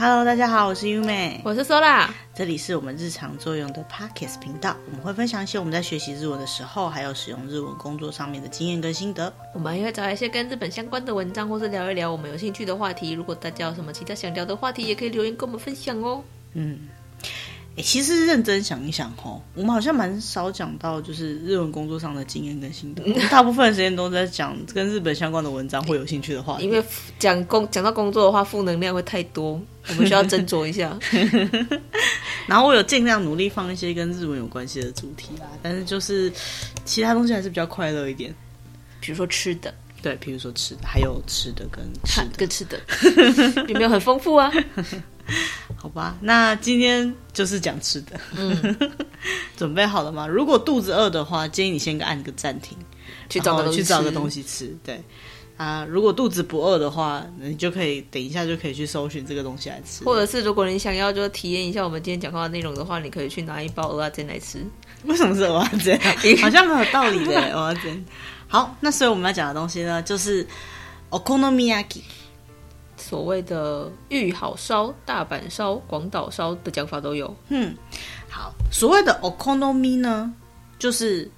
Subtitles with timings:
[0.00, 9.32] Hello，大家好，我是优美，我是 Sola，这里是我们日常作用的 Podcast 频道，我们会分享一些我们在学习日文的时候，还有使用日文工作上面的经验跟心得。
[9.52, 13.10] 我们也会找一些跟日本相关的文章，或是聊一聊我们有兴趣的话题。
[13.10, 16.22] 如果大家有什么其他想聊的话题，也可以留言跟我们分享哦。
[16.52, 16.78] 嗯。
[17.82, 26.58] 其实认真想一想哦，我们好像蛮少讲到就是日文工作上的经验跟心得，大部分时间都在讲跟日本相关的文章，会有兴趣的话。
[26.60, 26.82] 因为
[27.18, 30.98] 讲工讲到工作的话，负能量会太多，我们需要斟酌一下。
[32.46, 36.32] 然后我有尽量努力放一些跟日文有关系的主题啦，但是就是
[36.84, 38.34] 其他东西还是比较快乐一点，
[39.00, 39.72] 比如说吃的，
[40.08, 44.50] 对，比如说吃的，还有吃的跟吃的 跟吃的，有没有很丰富啊？
[45.76, 48.18] 好吧，那今天就是讲吃的。
[48.34, 48.78] 嗯，
[49.54, 50.26] 准备好了吗？
[50.26, 52.78] 如果肚子饿的话，建议你先按个暂停，
[53.28, 54.74] 去找个去找个东西吃。
[54.82, 55.02] 对
[55.58, 60.02] 啊，如果肚子不饿的话，你就可以等一下就可以去搜寻这个东西来吃。
[60.04, 64.64] 或者是如果你想要就体验一下我们今天讲话的内容的话，你可以去拿一包鹅仔煎来吃。
[65.05, 66.37] 为什么是蚵仔煎？
[66.41, 68.05] 好像没有道理的 蚵仔煎。
[68.47, 70.47] 好，那所以我们要讲的东西呢，就是
[71.09, 72.01] お好み焼き。
[72.95, 77.35] 所谓的御好烧、大阪烧、广岛烧的讲法都有。
[77.49, 77.75] 嗯，
[78.29, 80.31] 好，所谓的お好み呢，
[80.79, 81.29] 就是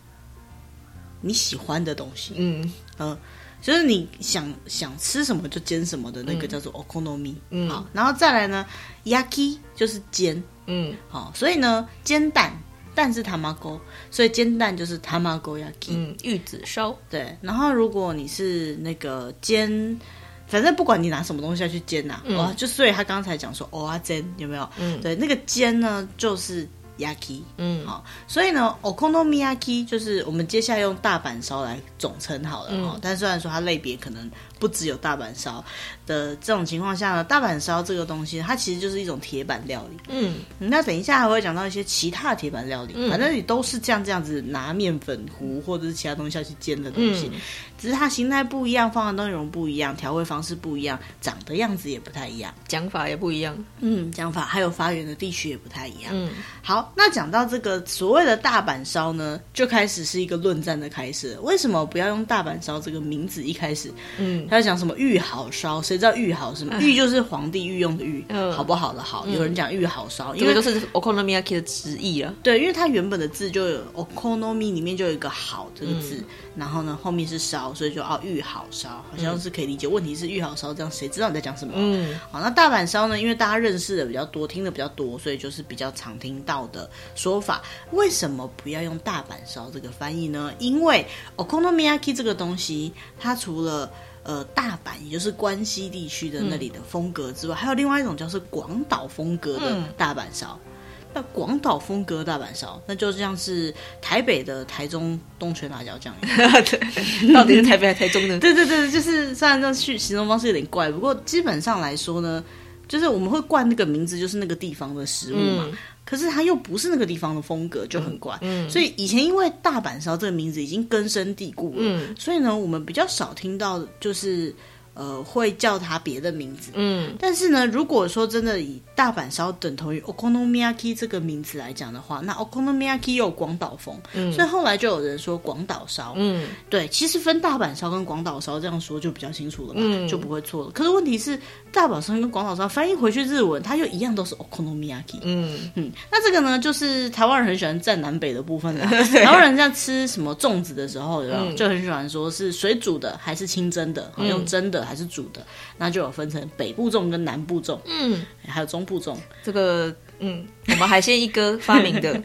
[1.21, 2.33] 你喜欢的东西。
[2.37, 2.61] 嗯
[2.97, 3.17] 嗯、呃，
[3.61, 7.33] 就是你想想吃什么就煎什么的那个叫做お好み。
[7.49, 8.63] 嗯，好，然后再来呢，
[9.05, 10.43] 焼き就是煎。
[10.67, 12.51] 嗯，好，所以呢，煎蛋
[13.00, 15.92] 蛋是 tamago，所以煎蛋就是 tamago 焼き。
[15.92, 16.94] 嗯，玉子烧。
[17.08, 19.98] 对，然后如果你是那个煎。
[20.46, 24.68] 反正不管你拿什么东西要去煎呐、啊，哦、嗯，就所以他刚才讲说哦啊煎有没有？
[24.78, 26.68] 嗯，对，那个煎呢就是。
[27.00, 32.92] yaki，嗯，好，所以呢，okonomiyaki 就是我们接下来用大阪烧来总称好了哈。
[32.94, 35.64] 嗯、但虽然说它类别可能不只有大阪烧
[36.10, 39.96] 的这种情况下呢，大阪烧这个东西它其实就是一种铁板料理。
[40.08, 47.40] 嗯，那等一下还会讲到一些其他的铁板料理，嗯、反正你都是这样这样子拿面粉糊或者是其他东西下去煎的东西，嗯、
[47.78, 53.56] 只是它形态不一样，放的内容不一样，调味方式不一样，长的样子也不太一样，讲法也不一样。
[53.78, 56.10] 嗯，讲法还有发源的地区也不太一样。
[56.12, 56.30] 嗯，
[56.60, 56.92] 好。
[56.96, 61.38] 那讲到这个所谓的大阪烧呢，就开始是一个论战的开始。
[61.42, 63.44] 为什么不要用大阪烧这个名字？
[63.44, 65.80] 一开始，嗯，他在讲什么玉好烧？
[65.82, 66.80] 谁知道御好是什么？
[66.80, 69.26] 御就是皇帝御用的御，嗯、好不好的好。
[69.28, 72.34] 有人讲御好烧，因为都是 okonomiyaki 的直译了。
[72.42, 76.24] 对，因为它原本的字就有 okonomi 里面就有一个好这个字，嗯、
[76.56, 79.86] 然后呢后面是烧，所以就哦御好烧，好像是可以理解。
[79.86, 81.74] 问题是御好烧这样，谁知道你在讲什么？
[81.76, 83.20] 嗯，好，那大阪烧呢？
[83.20, 86.88] 因为大家认识的比较多，听的比较多，所以就是比较常听到的。
[87.14, 87.60] 说法，
[87.92, 90.52] 为什么不要用大阪烧这个翻译呢？
[90.58, 91.04] 因为
[91.36, 93.90] okonomiyaki 这个东西，它除了
[94.22, 100.58] 呃大阪，也就是关西地区的那里的风格之外，嗯、还有另外一种叫是广岛风格的大阪烧。
[100.64, 100.70] 嗯、
[101.14, 108.38] 那广岛风格大阪烧，那就像是台北的台中东泉辣椒酱对， 到底是台北还是台中呢？
[108.40, 112.42] 对对对，就是虽然这样形容方式有点怪，不过基本上来说呢，
[112.86, 115.66] 就是我们会冠那个名字，就是那个地方的食物嘛。
[115.70, 115.76] 嗯
[116.10, 118.36] 可是它又不是那个地方的风格，就很怪。
[118.68, 124.52] 所以以前因为大阪烧这个名字已经根深蒂固了，嗯，所以呢，我们比较少听到就是。
[125.00, 140.70] 呃，会叫它别的名字，嗯，但是呢，如果说真的以大阪烧等同于 okonomiyaki 这个名字来讲的话，那 okonomiyaki 又有广岛风，嗯，所以后来就有人说广岛烧，嗯，对，其实分大阪烧跟广岛烧这样说就比较清楚了嘛，嗯，就不会错了。
[140.72, 141.40] 可是问题是，
[141.72, 145.70] 大阪烧跟广岛烧翻译回去日文，它又一样都是 okonomiyaki，嗯。
[145.76, 148.84] 嗯，那这个呢，就是台湾人很喜欢占南北的部分的，
[149.24, 151.52] 台湾人在吃什么粽子的时候，有没有？
[151.54, 154.89] 就很喜欢说是水煮的还是清蒸的，用蒸的。
[154.90, 155.46] 还是煮的，
[155.78, 159.16] 那就有分成北部粽跟南部粽，嗯，还有中部粽。
[159.40, 162.20] 这个，嗯，我们海鲜一哥发明的，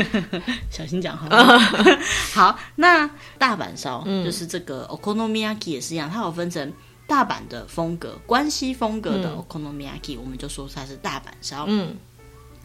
[0.70, 1.58] 小心讲哈。
[2.34, 3.08] 好，那
[3.38, 6.70] 大阪烧，嗯，就是这个 okonomiyaki 也是一样，它有分成
[7.06, 11.64] 大阪的风格、关西风格的 okonomiyaki，、嗯、我们就说它是大阪烧。
[11.66, 11.96] 嗯，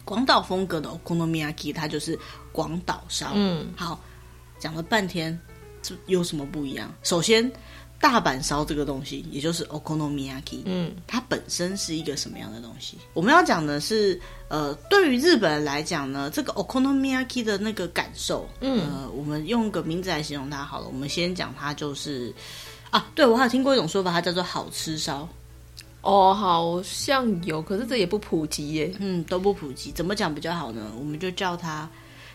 [0.04, 2.18] 广岛风格的 okonomiyaki，它就是
[2.52, 3.30] 广岛烧。
[3.32, 3.98] 嗯，好，
[4.58, 5.40] 讲了半天，
[5.80, 6.92] 这有什么不一样？
[7.02, 7.50] 首先。
[8.02, 12.98] 大阪烧这个东西，也就是 okonomiyaki，嗯，它本身是一个什么样的东西？
[13.14, 20.88] 我们要讲的是，呃，对于日本人来讲呢，这个 okonomiyaki 的那个感受，嗯，呃，我们用个名字来形容它好了。
[20.88, 22.34] 我们先讲它就是，
[22.90, 25.28] 啊，对，我还有听过一种说法，它叫做好吃烧。
[26.00, 29.92] 哦，好像有，可是这也不普及耶，嗯，都不普及。
[29.92, 30.90] 怎么讲比较好呢？
[30.98, 31.88] 我们就叫它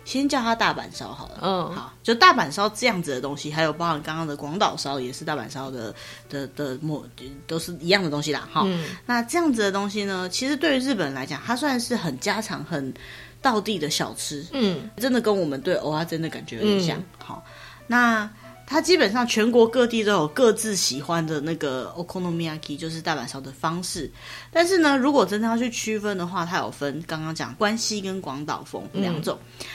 [0.08, 1.40] 先叫它大阪烧好了。
[1.42, 5.94] 嗯，好，就大阪烧这样子的东西，还有包含刚刚的广岛烧，也是大阪烧的
[6.30, 7.06] 的的模，
[7.46, 8.48] 都是一样的东西啦。
[8.50, 12.94] 哈、嗯，那这样子的东西呢，其实对于日本人来讲，它算是很家常、很
[13.42, 14.46] 道地的小吃。
[14.54, 16.98] 嗯，真的跟我们对蚵仔真的感觉有点像。
[16.98, 17.44] 嗯、好，
[17.86, 18.30] 那。
[18.70, 24.12] 它基本上全国各地都有各自喜欢的那个 okonomiyaki，就是大阪烧的方式。
[24.52, 29.40] 但是呢，如果真的要去区分的话，它有分刚刚讲关西跟广岛风两种。
[29.60, 29.66] 嗯、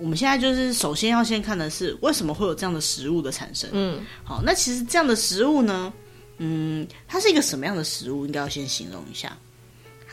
[0.00, 3.68] 我们现在就是首先要先看的是为什么会有这样的食物的产生。
[3.72, 5.92] 嗯，好，那其实这样的食物呢，
[6.38, 8.26] 嗯，它是一个什么样的食物？
[8.26, 9.36] 应该要先形容一下。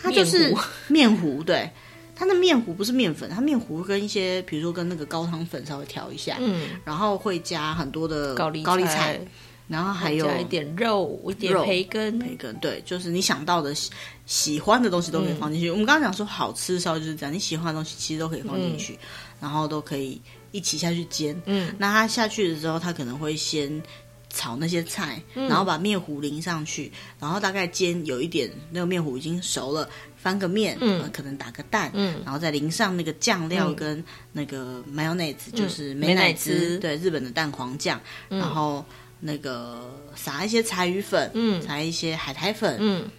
[0.01, 0.55] 它就是
[0.87, 1.69] 面糊，对。
[2.15, 9.21] 它的面糊不是面粉，它面糊跟一些，比如说跟那个高汤粉稍微调一下，嗯，然后会加很多的高丽菜，菜
[9.69, 13.89] 然后还有加一点肉，一点培根，培根，对，就是你想到的喜
[14.25, 15.69] 喜欢的东西都可以放进去。
[15.69, 18.99] 嗯、我们刚刚讲说好吃的时候就是这样，你喜欢的东西其实都可以放进去，嗯、
[19.39, 20.21] 然后都可以
[20.51, 21.39] 一起下去煎。
[21.45, 23.81] 嗯，那他下去的时候，他可能会先
[24.29, 29.89] 炒那些菜，嗯、然后把面糊淋上去，然后大概煎有一点那个面糊已经熟了。
[30.21, 34.03] 翻个面，嗯，可能打个蛋，嗯，然后再淋上那个酱料跟
[34.33, 37.97] 那个 mayonnaise，就是美乃滋，对，日本的蛋黄酱，
[38.27, 38.83] 然后
[39.21, 43.09] 那个撒一些柴鱼粉，嗯，撒一些海苔粉，嗯。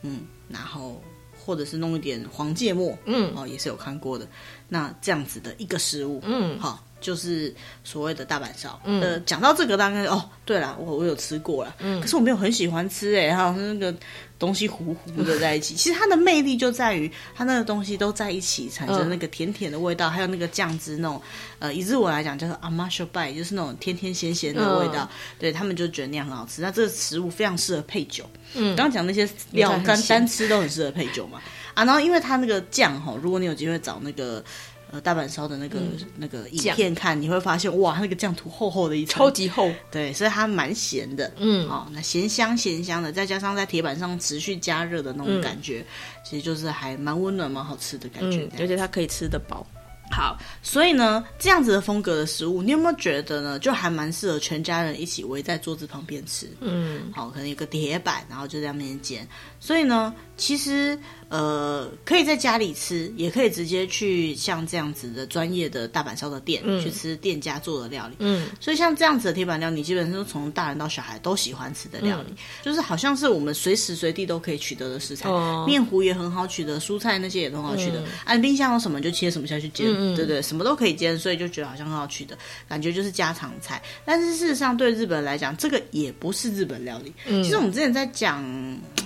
[0.00, 1.02] 嗯，然后
[1.38, 4.26] 或者是弄一点黄芥末，嗯，哦，也是有看过的，
[4.69, 6.83] 那这样子的一个食物，嗯，好。
[7.03, 8.79] 就是所谓的大阪烧。
[8.85, 13.93] 嗯、呃，讲到这个，大概哦，对了，我我有吃过了，嗯，可是我没有很喜欢吃，哎，还有那个
[14.39, 15.75] 东西糊糊的在一起。
[15.75, 21.21] 其实它的魅力就在于它那个东西都在一起，产生那个甜甜的味道，嗯、还有那个酱汁那种，
[21.59, 25.03] 呃，以日文来讲叫做甘しょっぱい，就是那种甜甜咸咸的味道。
[25.03, 26.61] 嗯、对他们就觉得那样很好吃。
[26.61, 28.23] 那这个食物非常适合配酒。
[28.53, 31.41] 嗯，刚刚讲那些料单单吃都很适合配酒嘛。
[31.78, 34.44] 啊，然后因为它那个酱哈，如果你有机会找那个。
[34.90, 45.92] 呃，大阪烧的那个、嗯、那个影片看，你会发现哇，那个酱涂厚厚的一层，超级厚，对，所以它蛮咸的，嗯，好、哦，那咸香咸香的，再加上在铁板上持续加热的那种感觉，嗯、
[46.24, 49.66] 其实就是还蛮温暖、蛮好吃的感觉，嗯、而且它可以吃得饱。
[50.10, 53.58] 好，所以呢，这样子的风格的食物，你有没有觉得呢？
[53.58, 59.28] 就还蛮适合全家人一起围在桌子旁边吃，嗯，好，可能有个铁板，然后就在那边煎。
[59.60, 60.98] 所以呢，其实。
[61.28, 68.16] 呃，可以在家里吃，也可以直接去像这样子的专业的大阪烧的店、嗯、去吃店家做的料理。
[68.20, 75.28] 嗯，所以像这样子的铁板料理，基本上都从大人到小孩都喜欢吃的料理，嗯、就是好像是我们随时随地都可以取得的食材。
[75.28, 77.98] 哦，面糊也很好取得，蔬菜那些也很好取得。
[78.24, 82.34] 按、嗯啊、冰箱有什么就切什么下去煎，嗯、对对，什么都可以煎，所以就觉得好像很好取得，
[82.66, 83.82] 感觉就是家常菜。
[84.06, 87.12] 但是事实上，对日本人来讲，这个也不是日本料理。
[87.26, 88.42] 嗯，其实我们之前在讲，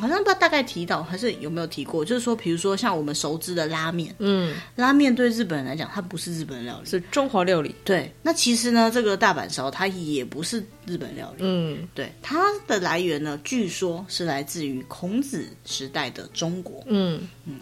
[0.00, 2.04] 好像不知道大概提到还是有没有提过。
[2.11, 7.74] 就是说，比如说像我们熟知的拉面，嗯，拉面对日本人来讲，它不是日本料理，是中华料理。
[7.84, 17.28] 对，那其实呢，这个大阪烧它也不是日本料理，嗯，对，它的来源呢，据说是来自于孔子时代的中国，嗯。
[17.46, 17.58] 嗯，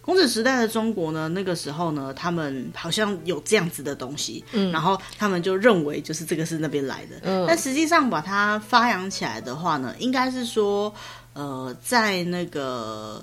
[0.00, 10.94] 孔子时代的中国呢，那个时候呢，他们好像有这样子的东西，嗯，然后他们就认为就是这个是那边来的，嗯，但实际上把它发扬起来的话呢，应该是说，
[11.34, 13.22] 呃，在那个。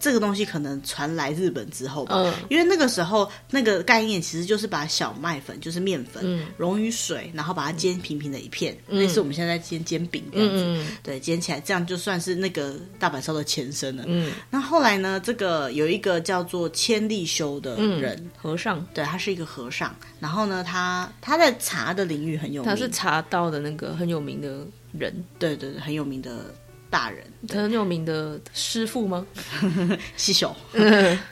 [0.00, 14.04] 这个东西可能传来日本之后吧，嗯、因为那个时候那个概念其实就是把小麦粉，就是面粉，嗯、溶于水，然后把它煎平平的一片，嗯、类似我们现在煎煎饼这样子，嗯、对，煎起来这样就算是那个大阪烧的前身了。
[14.06, 26.54] 嗯，那后来呢，这个有一个叫做千利休的人，嗯、和尚，对，他是一个和尚，然后呢，他他在茶的领域很有名，他是茶道的那个很有名的人，对对对，很有名的。
[26.90, 29.26] 大人，他很有名的师傅吗？
[30.16, 30.54] 西秀，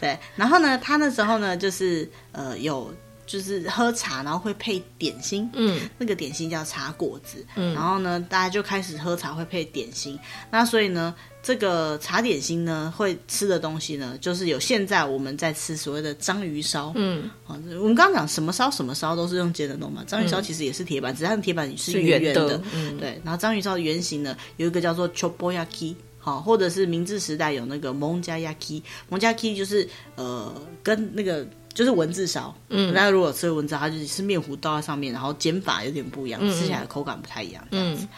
[0.01, 0.19] 对。
[0.37, 2.95] 然后呢，他那时候呢，就是呃，有
[3.27, 7.75] 就是喝茶，然后会配点心，嗯，那个点心叫茶果子，嗯。
[7.75, 10.19] 然后呢，大家就开始喝茶会配点心，
[10.51, 11.15] 那所以呢。
[11.43, 16.93] 这个茶点心呢，会吃的东西呢，就是有现在我们在吃所谓的章鱼烧。
[16.97, 20.03] 嗯，好，我们刚刚讲什么烧什么烧都是用煎的弄嘛。
[20.09, 22.61] 章鱼烧其实也是铁板，嗯、只是它的铁板是圆圆的。
[22.73, 23.21] 嗯，对。
[23.23, 28.83] 然后章鱼烧的原型呢，有一个叫做 chobboyaki，好，或者是明治时代有那个 monjayaki。
[29.09, 30.53] monjayaki 就是呃，
[30.83, 32.53] 跟那个就是文字烧。
[32.71, 37.63] 嗯，大家如果吃文字，它就是面糊倒在上面，然后煎法有点不一样，嗯、吃起来口感不太一样。
[37.71, 38.03] 这样子。
[38.03, 38.09] 嗯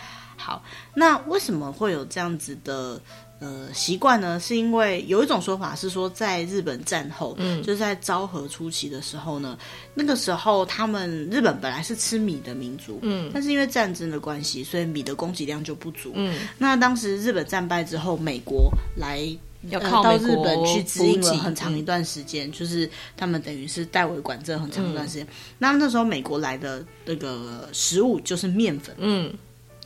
[0.41, 0.63] 好，
[0.95, 2.99] 那为什么会有这样子的
[3.41, 4.39] 呃习惯呢？
[4.39, 9.59] 是因为有一种说法是说，在日本战后，嗯，就是在昭和初期的时候呢，
[9.95, 19.29] 那个时候他们日本本来是吃米的民族，嗯，但是因为战争的关系，所以米的供给量就不足，嗯，那当时日本战败之后，美国来
[19.71, 25.27] 要靠到日本去支应了很长一段时间，就是他们等于是代为管这很长一段时间。
[25.59, 29.35] 那那时候美国来的那个食物就是面粉，嗯，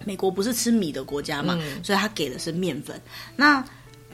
[0.05, 3.00] 美国不是吃米的国家嘛，所以他给的是面粉。
[3.35, 3.64] 那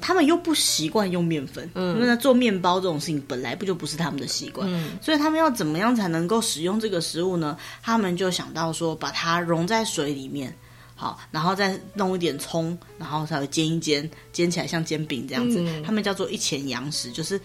[0.00, 4.68] 他们又不习惯用面粉，因为呢做面包这种事情本来不就不是他们的习惯，
[5.02, 7.58] 所以他们要怎么样才能够使用这个食物呢？
[7.82, 10.56] 他们就想到说，把它溶在水里面。
[11.00, 15.60] 好，然后再弄一点葱，然后稍微煎一煎，煎起来像煎饼这样子。
[15.60, 17.40] 嗯、他们叫做一钱洋食，就是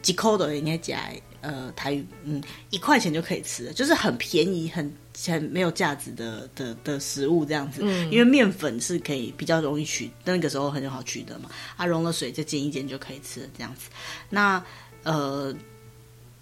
[0.00, 0.98] 几扣的应该讲
[1.42, 4.90] 呃台语，嗯，一块钱就可以吃，就是很便宜、很
[5.26, 7.82] 很没有价值的的的食物这样子。
[7.84, 13.90] 嗯、因为面粉是可以比较容易取，那个时候很好取得嘛，啊，融了水再煎一煎就可以吃了这样子。
[14.30, 14.64] 那
[15.02, 15.54] 呃，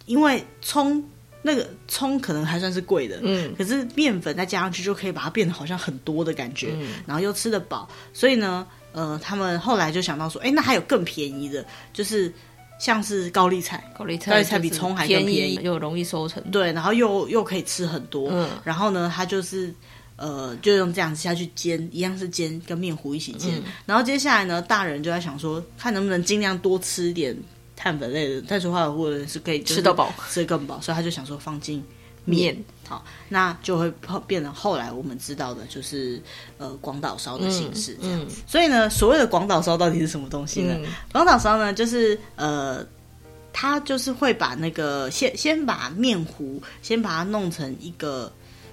[0.07, 1.05] 因为葱。
[1.43, 12.33] 那个葱可能还算是贵的，嗯，可是面粉再加上去就可以把它变得好像很多的感觉，嗯，然后又吃得饱，所以呢，呃，他们后来就想到说，哎，那还有更便宜的，就是
[12.79, 19.75] 像是高丽菜，高丽菜，高丽菜比葱还更便宜，又容易收成，对，然后又又可以吃很多，嗯，然后呢，它就是
[20.15, 27.37] 呃，就用这样子下去煎，一样是煎，跟面糊一起煎，嗯，然后接下来呢，大人就在想说，看能不能尽量多吃一点。
[27.83, 31.83] 碳粉类的碳水化合物是可以吃得饱，吃得更饱，所以他就想说放进
[32.25, 33.93] 面，好，那就会
[34.25, 36.23] 变成后来我们知道的就是
[36.59, 38.37] 呃广岛烧的形式这样子。
[38.37, 40.77] 嗯嗯、所以呢，所谓的广岛烧到底是什么东西呢？
[40.79, 42.87] 嗯、广岛烧呢，就是呃，
[43.53, 48.33] 他就是会把那个先先把面糊先把它弄成一个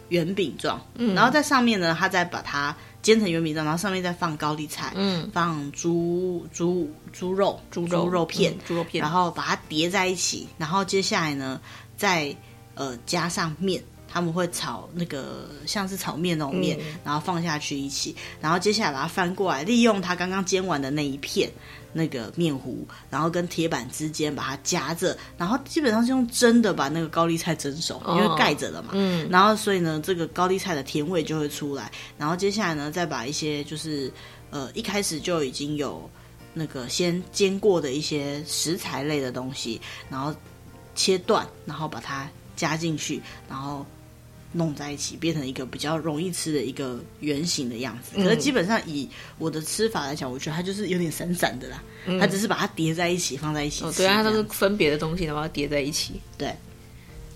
[0.09, 2.77] 圆饼状，嗯、然后在上面呢，他再把它。
[3.01, 11.61] 煎成圆饼状，然后上面再放高丽菜，嗯，放猪猪猪肉、猪肉猪肉片、猪肉片，然后把它叠在一起，然后接下来呢，
[11.97, 12.35] 再
[12.75, 21.49] 呃加上面，他们会炒那个像是炒面那种面，嗯、然后放下去一起，然后接下来把它翻过来，利用它刚刚煎完的那一片。
[21.91, 28.89] 那个面糊，然后跟铁板之间把它夹着，然后基本上是用蒸的把那个高丽菜蒸熟，因为盖着了嘛。
[28.93, 29.27] 嗯。
[29.31, 31.91] 然后所以呢，这个高丽菜的甜味就会出来。
[32.15, 34.13] 然后接下来呢，再把一些就是
[34.51, 36.07] 呃一开始就已经有
[36.53, 40.31] 那个先煎过的一些食材类的东西，然后
[40.93, 43.83] 切断，然后把它加进去，然后。
[44.51, 48.15] 弄在一起，变成一个比较容易吃的一个圆形的样子。
[48.15, 51.83] 可是基本上以我的吃法来讲，我觉得它就是有点散散的啦。
[52.05, 53.85] 嗯、它只是把它叠在一起，放在一起吃。
[53.85, 56.19] 哦，对啊，它都是分别的东西，然后叠在一起。
[56.37, 56.53] 对。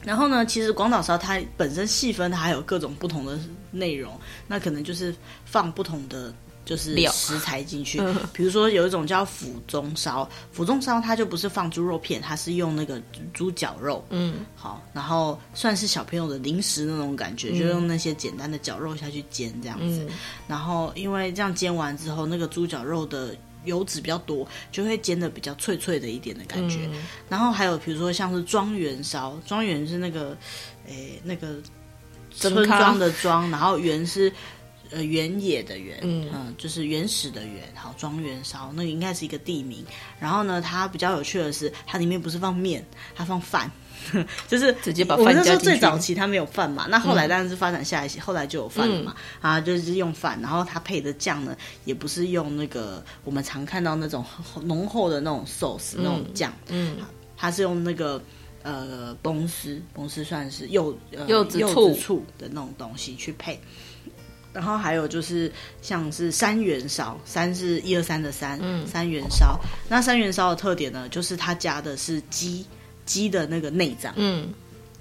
[0.03, 3.39] 然后呢，其实广岛烧它本身细分，它还有各种不同的
[3.71, 4.19] 内容。
[4.47, 5.15] 那可能就是
[5.45, 6.33] 放不同的。
[6.65, 13.01] 就是食材进去，嗯、比如说有一种叫府中烧，府中烧它就不是放猪肉片，它是用那个
[13.33, 20.15] 猪绞肉，嗯，好，然后算是小朋友的零食那种感觉，嗯、就用那些简单的绞肉下去煎这样子，嗯、
[20.47, 26.87] 然后因为这样煎完之后，那个猪绞肉的油脂比较多，就会煎的比较脆脆的一点的感觉。
[26.93, 30.37] 嗯、然后还有比如说像是庄园烧，庄园是那个，
[30.87, 31.57] 诶，那个
[32.31, 34.31] 村庄的庄，然后园是。
[34.93, 39.83] 呃，原野的原，嗯，嗯，就是原始的原，好，庄园烧，那个应该是一个地名。
[40.19, 42.85] 然后呢，它比较有趣的是，它里面不是放面，
[43.15, 43.71] 它放饭，
[44.47, 45.25] 就是直接把饭。
[45.25, 50.39] 我们那时候最早期它没有饭嘛，那后来当然是发展下来，后来就有饭了嘛，嗯、啊，就是用饭。
[50.41, 54.23] 然后它配的酱呢，也不是用那个我们常看到那种
[54.63, 56.97] 浓厚的那种 sauce 那种酱，嗯，
[57.35, 58.21] 它是用那个
[58.61, 61.59] 呃，崩丝，崩丝算是柚呃柚子
[61.95, 63.59] 醋的那种东西去配。
[64.53, 69.59] 然后还有就是像是三元烧，三是一二三的三，嗯，三元烧。
[69.89, 72.65] 那三元烧的特点呢，就是它加的是鸡
[73.05, 74.53] 鸡的那个内脏，嗯。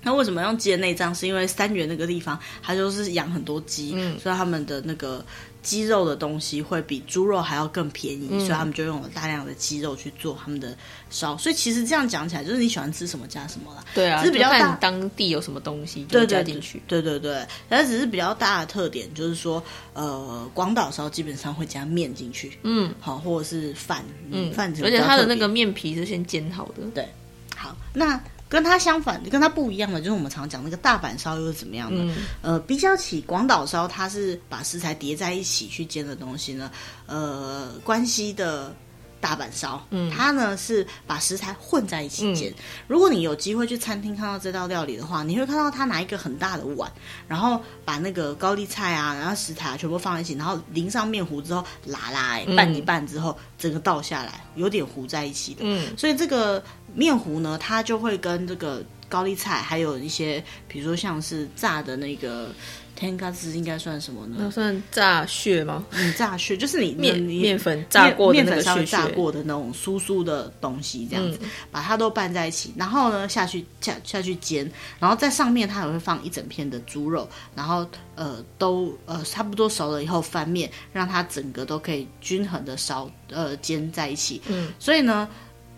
[0.03, 1.15] 那为什么用鸡的内脏？
[1.15, 5.25] 是因为三元那个地方，它就是养很多鸡，嗯，所以他们的那个。
[5.63, 10.77] 鸡肉的东西会比猪肉还要更便宜，嗯、所以他们就用了大量的鸡肉去做他们的
[11.09, 11.39] 烧。
[11.39, 13.85] 所以其实这样讲起来，就是你喜欢吃什么加什么啦。
[13.95, 16.83] 对啊，只是比较大，当地有什么东西就加进去。
[16.89, 24.75] 对对对，但只是比较大的特点，就是说，呃，广岛烧基本上会加面进去，嗯，好，或者是饭，嗯，饭。
[24.83, 26.83] 而且它的那个面皮是先煎好的。
[26.93, 27.09] 对，
[27.55, 28.21] 好，那。
[28.53, 32.05] 跟它相反，跟它不一样的，就是我们常讲那个大阪烧又是怎么样的？
[32.05, 36.71] 嗯、呃，比较起广岛烧，它是把食材叠在一起去煎的东西呢。
[37.07, 38.77] 呃，关西的
[39.23, 42.51] 大阪烧，嗯，它呢是把食材混在一起煎。
[42.51, 42.55] 嗯、
[42.89, 46.91] 如果你有机会去餐厅看到这道料理的话，你会看到他拿一个很大的碗，
[47.29, 55.61] 然后把那个高丽菜啊，然后食材啊全部放在一起，然后淋上面糊之后，拉拉拌一拌之后，嗯、整个倒下来，有点糊在一起的。
[55.63, 56.63] 嗯，所以这个。
[56.95, 62.51] 面糊呢，它就会跟这个高丽菜，还有一些，比如说像是炸的那个
[62.95, 64.37] 天咖子应该算什么呢？
[64.39, 65.85] 那算炸屑吗？
[65.91, 84.41] 嗯，炸屑就是你面面粉炸过的面粉稍微炸过的那种酥酥的东西，这样子、嗯、把它都拌在一起，然后呢下去下下去煎，然后在上面它也会放一整片的猪肉，然后呃都呃差不多熟了以后翻面，让它整个都可以均衡的烧呃煎在一起。
[84.49, 85.29] 嗯，所以呢。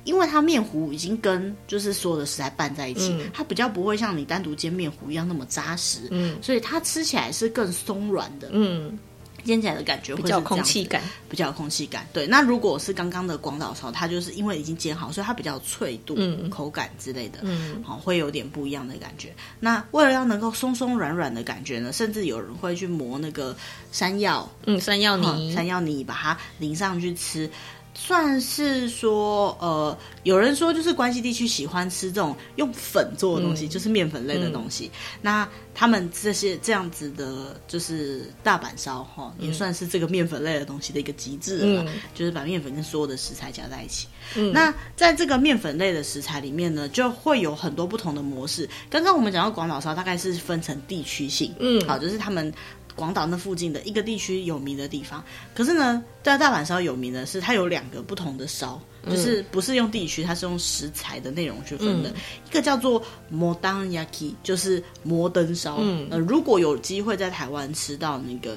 [0.05, 8.99] 因为它面糊已经跟就是所有的食材拌在一起，嗯、它比较不会像你单独煎面糊一样那么扎实，嗯，所以它吃起来是更松软的，嗯，
[9.45, 12.07] 煎起来的感觉会比较空气感，比较有空气感。
[12.13, 19.35] 对，那如果是刚刚的广岛烧，它就是因为已经煎好，所以它比较脆度、嗯、口感之类的，嗯，好，会有点不一样的感觉。
[19.61, 23.57] 那为了要能够松松软软的感觉呢，甚至有人会去磨那个
[23.93, 27.51] 山药，嗯，山药泥，山药泥把它淋上去吃。
[27.95, 34.87] 算是说，呃，有人说就是关西地区喜欢吃这种用粉做的东西，嗯、就是面粉类的东西。
[34.87, 44.09] 嗯、那他们这些这样子的，就是大阪烧哈，也算是这个面粉类的东西的一个极致了，嗯、就是把面粉跟所有的食材加在一起。
[44.37, 48.69] 嗯、那在这个面粉类的食材里面呢，就会有很多不同的模式。
[48.91, 52.53] 刚刚我们讲到广岛烧，大概是分成地区性，嗯，好，就是他们。
[52.97, 55.23] 广岛那附近的一个地区有名的地方，
[55.55, 62.11] 可是呢，在大阪烧有名的是它有两个不同的烧，嗯、就是不是用地区，它是用食材的内容去分的。
[62.11, 62.15] 嗯、
[62.49, 65.79] 一个叫做摩登 yaki，就是摩登烧。
[65.81, 68.57] 嗯、呃，如果有机会在台湾吃到那个，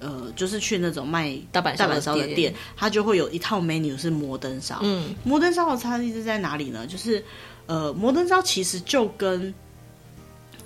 [0.00, 4.80] 呃，就是去那种卖大阪大阪烧的店，它就会有一套 menu 是摩登烧。
[4.82, 6.84] 嗯，摩登烧的差异是在哪里呢？
[6.86, 7.24] 就是
[7.66, 9.54] 呃，摩登烧其实就跟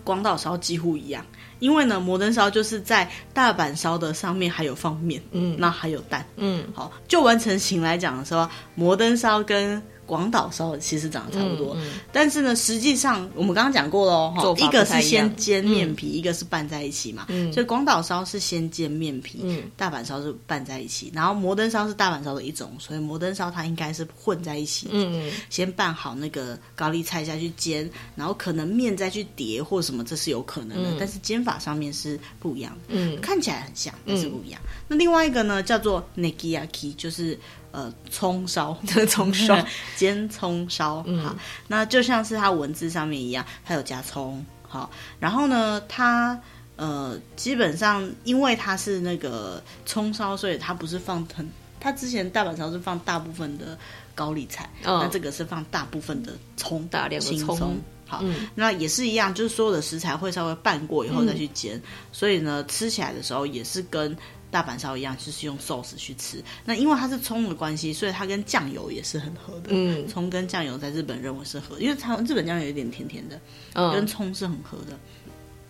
[0.03, 1.25] 广岛烧几乎一样。
[1.63, 17.27] 因为呢，摩登烧就是在大阪烧的上面还有放面，嗯，那还有蛋，嗯，好，就完成型来讲的时候，摩登烧跟广岛烧其实长得差不多，嗯嗯、但是呢，实际上我们刚刚讲过了，一个是先煎面皮，嗯、一个是拌在一起嘛。
[17.29, 24.89] 嗯、所以广岛烧是先煎面皮，嗯、大阪烧是拌在一起，然后摩登烧是大阪烧的一种，所以摩登烧它应该是混在一起。
[24.91, 32.79] 嗯，先拌好那个高丽菜下去煎，然后可能面再去叠或什么，这是有可能的，嗯、但是煎法上面是不一样的。
[32.89, 34.61] 嗯，看起来很像，但是不一样。
[34.65, 37.39] 嗯、那另外一个呢，叫做 negiyaki，就是。
[37.73, 39.57] 呃，葱烧， 葱烧，
[39.97, 41.35] 煎葱烧，嗯、好，
[41.69, 46.39] 那就像是它文字上面一样，它有加葱，好，然后呢，它
[46.77, 53.79] 呃，基本上因为它是那个葱烧，所以它不是放很，它之前大阪烧是放大部分的
[54.15, 64.15] 高丽菜，哦、那这个是放大部分的葱，大量的葱，葱好，嗯、那也是一样，就是所有的食材会稍微拌过以后再去煎，嗯、所以呢，吃起来的时候也是跟。
[64.53, 66.45] 大阪烧一样，就是用 sauce 去吃。
[66.65, 69.71] 那因为它是葱的关系，所以它跟酱油也是很合的。
[69.71, 73.41] 嗯，葱跟酱油在日本认为是合，因为它日本酱油有点甜甜的，
[73.73, 74.97] 嗯、跟葱是很合的。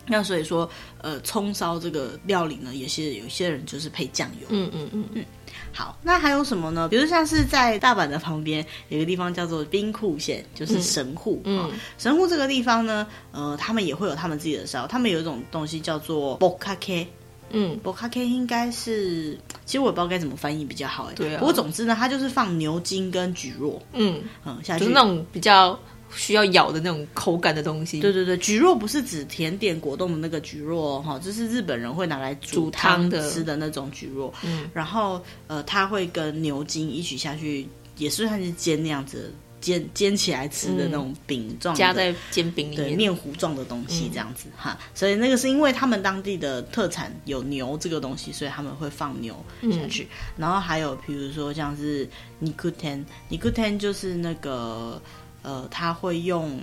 [0.04, 0.68] 那所以说，
[1.00, 4.48] 呃，葱烧这个料理呢，也是有些人就是配酱油。
[4.50, 5.24] 嗯嗯嗯嗯。
[5.72, 6.88] 好，那还有什么呢？
[6.88, 11.40] 比如像是在大阪的旁边有个地方叫做兵库县，就是神户。
[11.44, 17.06] 嗯，神户这个地方呢，呃，他们也会有他们自己的烧，他们有一种东西叫做 bokkake。
[17.52, 21.14] 嗯，博卡 K 应该是，其实我也不知道该怎么翻译比较好哎。
[21.14, 21.38] 对啊。
[21.38, 23.78] 不过总之呢，它就是放牛筋跟蒟蒻。
[23.92, 25.78] 嗯嗯，下去就是那种比较
[26.14, 28.00] 需要咬的那种口感的东西。
[28.00, 34.32] 对对对，蒟蒻不是指甜点果冻的那个蒟蒻哈，就是日本人会拿来煮汤的吃的那种蒟蒻。
[34.42, 34.70] 嗯。
[34.72, 39.32] 然后呃，它会跟牛筋一起下去，也是算是煎那样子。
[39.62, 44.76] 煎煎起来吃的那种饼状，加在煎饼里面，对，面糊状的东西这样子哈。
[44.94, 49.34] 所以那个是因为他们当地的特产有牛这个东西，所以他们会放牛
[49.70, 50.08] 下去。
[50.36, 52.06] 然后还有比如说像是
[52.40, 55.00] 尼库天，尼库天就是那个
[55.42, 56.60] 呃，他会用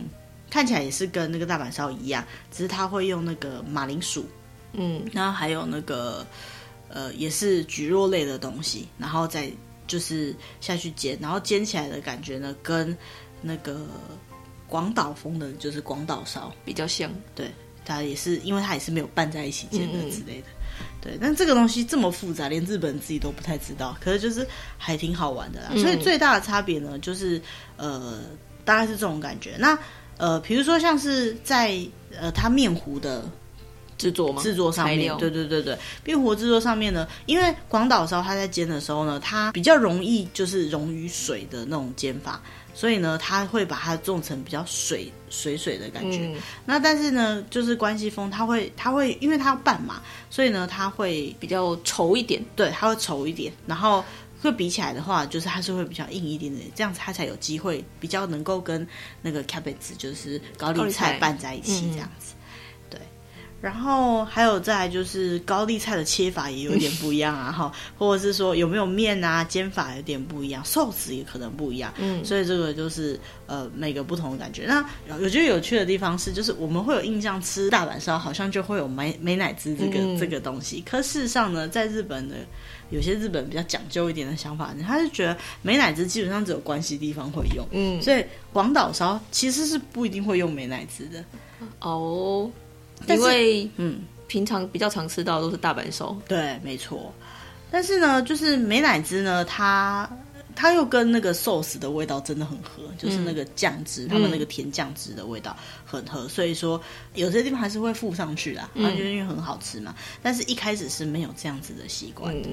[0.50, 4.28] 看起来也是跟那个大阪烧一样，只是他会用那个马铃薯，
[4.74, 6.28] 嗯，然后还有那个
[6.90, 9.50] 呃，也是蒟蒻类的东西，然后再。
[9.90, 12.98] 就是下去煎，然后煎起来的感觉呢，跟
[13.42, 13.86] 那个
[14.68, 17.12] 广岛风的，就是广岛烧比较像。
[17.36, 17.52] 对，
[17.84, 20.48] 它也是，因为它也是没有拌在一起煎的之类的。
[21.02, 23.98] 对，但这个东西这么复杂，连日本人自己都不太知道。
[24.00, 24.48] 可是就是
[24.78, 25.72] 还挺好玩的啦。
[25.74, 27.42] 嗯、所以最大的差别呢，就是
[27.76, 28.22] 呃，
[28.64, 29.58] 大概是这种感觉。
[29.58, 29.78] 那
[30.18, 31.78] 呃，比如说像是在
[32.18, 33.30] 呃，它面糊的。
[34.00, 34.42] 制作吗？
[34.42, 42.42] 制作上面，对对对对，面糊制作上面呢，因为广岛烧它在煎的时候呢，它比较容易就是溶于水的那种煎法，
[42.74, 46.20] 所以呢，它会把它做成比较水水水的感觉。
[46.24, 46.36] 嗯、
[46.66, 54.04] 那但是呢，就是关西风，它会它会因为它要拌嘛，所以呢，它会比较稠一点，对，它会稠一点，然后
[54.42, 58.88] 会比起来的话，就是它是会比较硬一点点，这样子它才有机会比较能够跟
[59.22, 62.34] 那个 cabbage 就是高丽菜拌在一起这样子。
[63.62, 74.66] 然后还有再来就是高丽菜的切法也有点不一样啊，哈， 或者是说有没有面啊，煎法有点不一样，寿司也可能不一样，嗯，所以这个就是呃每个不同的感觉。
[74.66, 74.84] 那
[75.22, 82.36] 我觉得有趣的地方是，就是我们会有印象吃大阪烧好像就会有美美乃滋这个、嗯、这个东西，可事实上呢，在日本的
[82.92, 91.22] 有些日本比较讲究一点的想法，他是觉得美乃滋基本上只有关西地方会用，嗯，所以广岛烧其实是不一定会用美乃滋的，
[91.82, 92.50] 哦。
[93.08, 97.14] 因为嗯，平常比较常吃到的都是大阪烧，对，没错。
[97.72, 100.10] 但是呢，就是美乃滋呢，它
[100.56, 106.82] 它又跟那个寿司的味道真的很合，就是那个酱汁，他们那个甜酱汁的味道很合，所以说
[107.14, 109.96] 有些地方还是会附上去啦，啊，就是因为很好吃嘛。
[110.22, 112.50] 但是一开始是没有这样子的习惯的，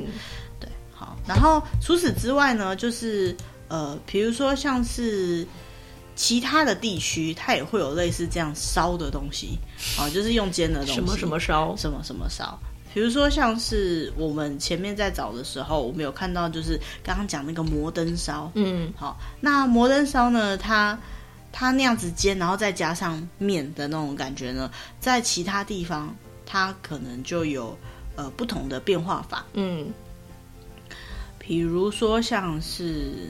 [0.61, 1.17] 对，好。
[1.27, 3.37] 然后除此之外呢，就是
[3.69, 5.47] 呃，比如说像是。
[6.17, 9.59] 其他的地区，它也会有类似这样烧的东西，
[9.99, 10.95] 啊，就是用煎的东西。
[10.95, 11.77] 什么什么烧？
[11.77, 12.59] 什么什么烧？
[12.95, 18.51] 比如说，像是我们前面在找的时候，我们有看到，就是刚刚讲那个摩登烧。
[18.55, 20.99] 嗯，好，那摩登烧呢，它
[21.53, 27.77] 它那样子煎，然后再加上面的那种感觉呢，在其他地方，它可能就有
[28.15, 29.45] 呃不同的变化法。
[29.53, 29.93] 嗯，
[31.39, 33.29] 比如说像是。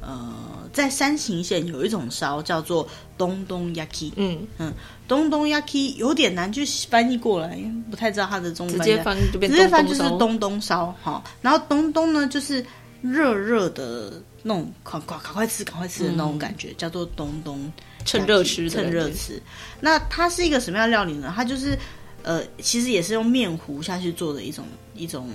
[0.00, 4.72] 呃，在山形县有一种烧叫做东东 yaki，嗯嗯，
[5.06, 8.78] 东东 yaki 有点难去翻译过来，因为不太知道它的中文。
[8.78, 11.22] 直接翻就变直接翻就是东东烧哈。
[11.42, 12.64] 然后东东呢，就是
[13.02, 17.70] 热热的那种，快快赶快吃，赶快吃的那种感觉，嗯、叫做东东，
[18.06, 19.42] 趁热吃，趁热吃。
[19.80, 21.30] 那它是一个什么样的料理呢？
[21.36, 21.78] 它就是
[22.22, 25.28] 呃，其实也是用面糊下去做的一种一种。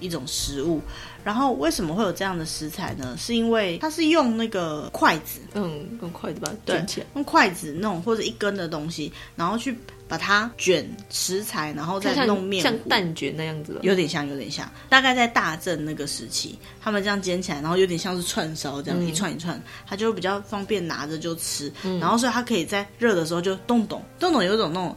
[0.00, 0.82] 一种食物，
[1.24, 3.16] 然后为什么会有这样的食材呢？
[3.18, 14.70] 是因为它是用那个筷子，嗯，用筷子把它卷起来，用筷子弄或者一根的东西，然后去把它卷食材，然后再弄面，像蛋卷那样子，有点像，有点像。
[14.90, 24.94] 大概在大正那个时期，他们这样煎起来，然后有点像是串烧这样，嗯、一串一串，它就比较方便拿着就吃，嗯、然后所以它可以在热的时候就动动动动，有一种那种。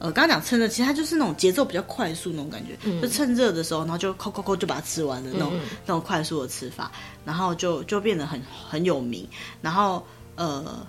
[0.00, 6.90] 呃，刚刚讲趁热，其实它就是那种节奏比较快速那种感觉，嗯、就趁热的时候，然后就扣扣扣就把它吃完的那种、嗯、那种快速的吃法，
[7.22, 9.28] 然后就就变得很很有名。
[9.60, 10.02] 然后
[10.36, 10.84] 呃，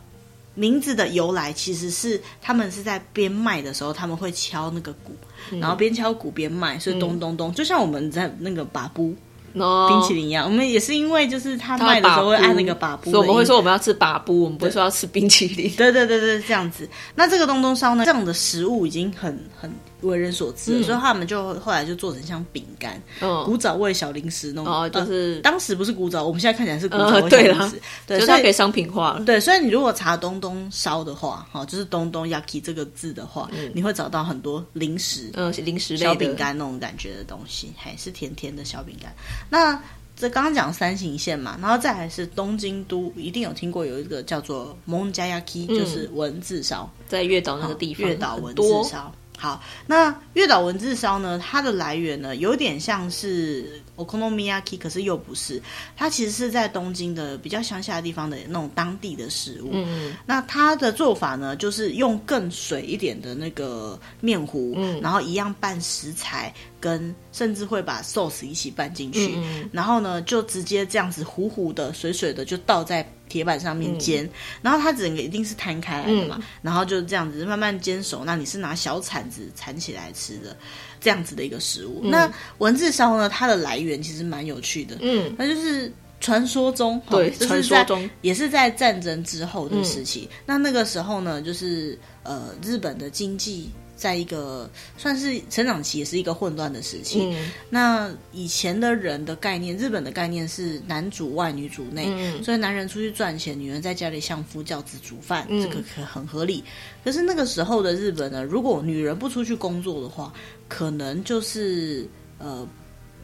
[0.55, 5.11] 名字的由来其实是他们是在边卖的时候，他们会敲那个鼓，
[5.51, 9.13] 嗯、然后边敲鼓边卖，所以咚咚咚，嗯、就像我们在那个把布。
[9.53, 15.69] 冰淇淋一样，我们也是因为就是他卖的时候会按那个把布，所以我们会说我们要吃把布，我们不会说要吃冰淇淋。
[15.77, 16.87] 对对对对，这样子。
[17.15, 19.71] 那这个东东烧呢，这样的食物已经很很。
[20.01, 24.73] 为人所知，嗯、所以他们就后来就做成像饼干、嗯、古早味小零食那种。
[24.73, 27.75] 哦，就是、呃、当时不是古早，我们现在看起来是古早 味小零食。
[27.75, 29.25] 呃、对，就是它可以商品化了。
[29.25, 39.13] 对，所以你如果查东东烧的话，哈，就是东东 yaki 这个字的话，嗯、你会找到很多零食，嗯，零食小饼干那种感觉的东西，还是甜甜的小饼干。
[39.49, 39.81] 那
[40.13, 49.11] 这刚刚讲三行线嘛，然后再来是东京都，一定有听过有一个叫做 Monjayaki，就是文字烧，在月岛那个地方，月岛文字烧。
[49.41, 51.41] 好，那月岛文字烧呢？
[51.43, 55.61] 它的来源呢，有点像是 okonomiyaki，可是又不是。
[55.95, 59.69] 它其实是在东京的比较乡下的地方的那种当地的食物。
[59.73, 73.07] 嗯，那它的做法呢，就是用更水一点的那个面糊，嗯，然后一样拌食材，跟甚至会把 sauce 一起拌进去，嗯，然后呢，就直接这样子糊糊的、水水的就倒在。
[73.31, 74.29] 铁板上面煎，嗯、
[74.61, 78.25] 然后它整个一定是摊开来的嘛，嗯、然后就这样子慢慢煎熟。
[78.25, 80.53] 那你是拿小铲子铲起来吃的，
[80.99, 82.01] 这样子的一个食物。
[82.03, 83.29] 嗯、那文字烧呢？
[83.29, 90.29] 它的来源其实蛮有趣的，嗯，那就是传说中，对，传说中也是在战争之后的时期。
[90.31, 93.69] 嗯、那那个时候呢，就是呃，日本的经济。
[93.93, 94.67] 在一个
[94.97, 97.23] 算是成长期，也是一个混乱的时期。
[97.23, 106.63] 嗯、那以前的人的概念，日本的概念是男主外女主内，嗯、所以男人出去赚钱，女人在家里相夫教子煮饭，嗯、这个可很合理。
[107.03, 110.33] 可是那个时候的日本呢，如果女人不出去工作的话，
[110.67, 112.07] 可能就是
[112.39, 112.67] 呃。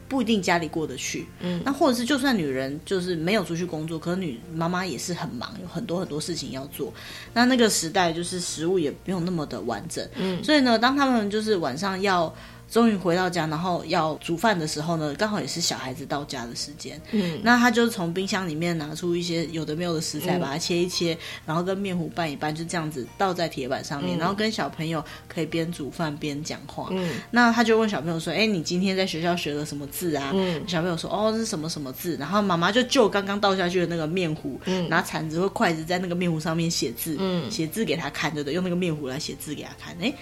[0.08, 6.92] 不一定家里过得去，嗯，那或者是就算女人就是没有出去工作，可能女妈妈也是很忙，有很多很多事情要做。
[7.34, 12.34] 那那个时代就是食物也没有那么的完整，嗯，所以呢，当他们就是晚上要。
[12.70, 17.00] 终于回到家，然后要煮饭的时候呢，刚好也是小孩子到家的时间。
[17.12, 26.88] 嗯，那他就从冰箱里面拿出一些有的没有的食材，嗯、把它切一切，然后跟面糊拌一拌，就这样子倒在铁板上面，嗯、然后跟小朋友可以边煮饭边讲话。
[26.90, 38.54] 嗯，那他就问小朋友说：“哎，你今天在学校学了什么字啊？”嗯，小朋友说：“哦，这是什么什么字。”然后妈妈就就刚刚倒下去的那个面糊，嗯，拿铲子或筷子在那个面糊上面写字，嗯，写字给他看，对不对？
[38.54, 40.12] 用那个面糊来写字给他看，哎。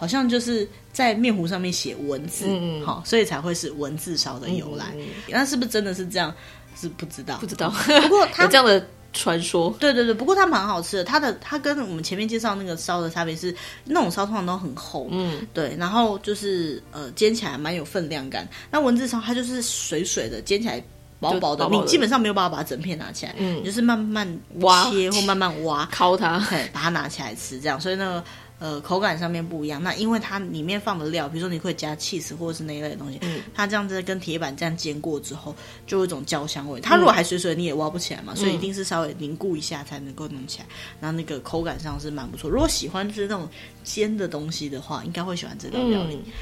[0.00, 4.86] 好像就是在面糊上面写文字，嗯好，所以才会是文字烧的由来。
[5.28, 6.34] 那是不是真的是这样？
[6.74, 7.68] 是不知道，不知道。
[8.08, 8.82] 不过它有这样的
[9.12, 10.14] 传说，对对对。
[10.14, 15.76] 不过它蛮好吃的，它的它跟我们前面介绍那个烧的差别是，那种烧通常都很厚，嗯，对。
[15.78, 18.48] 然后就是呃，煎起来蛮有分量感。
[18.70, 20.82] 那文字烧它就是水水的，煎起来
[21.18, 24.26] 薄薄的，薄薄的你基本上没有办法把整片拿起来，嗯，你就是慢慢
[24.60, 27.78] 挖切或慢慢挖， 敲它，对，把它拿起来吃，这样。
[27.78, 28.24] 所以那个。
[28.60, 29.82] 呃，口感上面不一样。
[29.82, 36.78] 那因为它里面放的料，比如说你会加 cheese 或者是那一类的东西，嗯，它这样子跟铁板这样煎过之后，就有一种焦香味。
[36.78, 40.66] 它如果还水水，你也挖不起来嘛，嗯，所以一定是稍微凝固一下才能够弄起来。
[41.00, 42.50] 然后那个口感上是蛮不错。
[42.50, 43.48] 如果喜欢吃那种
[43.82, 46.16] 煎的东西的话，应该会喜欢这道料理。
[46.16, 46.32] 嗯，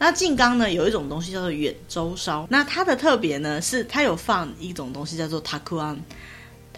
[0.00, 5.96] 那静冈呢，有一种东西叫做远州烧，那它的特别呢是它有放一种东西叫做 takuan。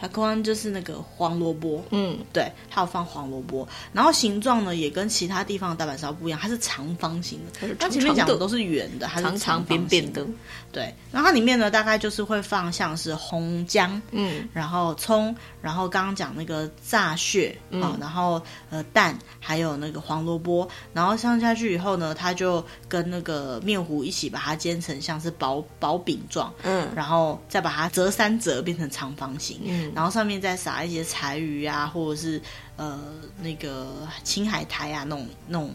[0.00, 10.26] 它可能就是那个黄萝卜，嗯，对，它有放黄萝卜，然后形状呢也跟其他地方的大阪烧不一样，它是长方形的，它前面讲的都是圆的，它是长，长扁扁的，
[10.72, 17.82] 对，然后它里面呢大概就是会放像是红姜，嗯，然后葱，然后刚刚讲那个炸蟹啊、嗯。
[17.82, 29.89] 哦，然后呃蛋，还有那个黄萝卜，然后上下去以后呢，它就跟那个面糊一起把它煎成像是薄薄饼状，嗯，然后再把它折三折变成长方形，嗯。
[29.94, 32.40] 然后上面再撒一些柴鱼啊，或者是
[32.76, 32.98] 呃
[33.42, 35.70] 那个青海苔啊，那种那种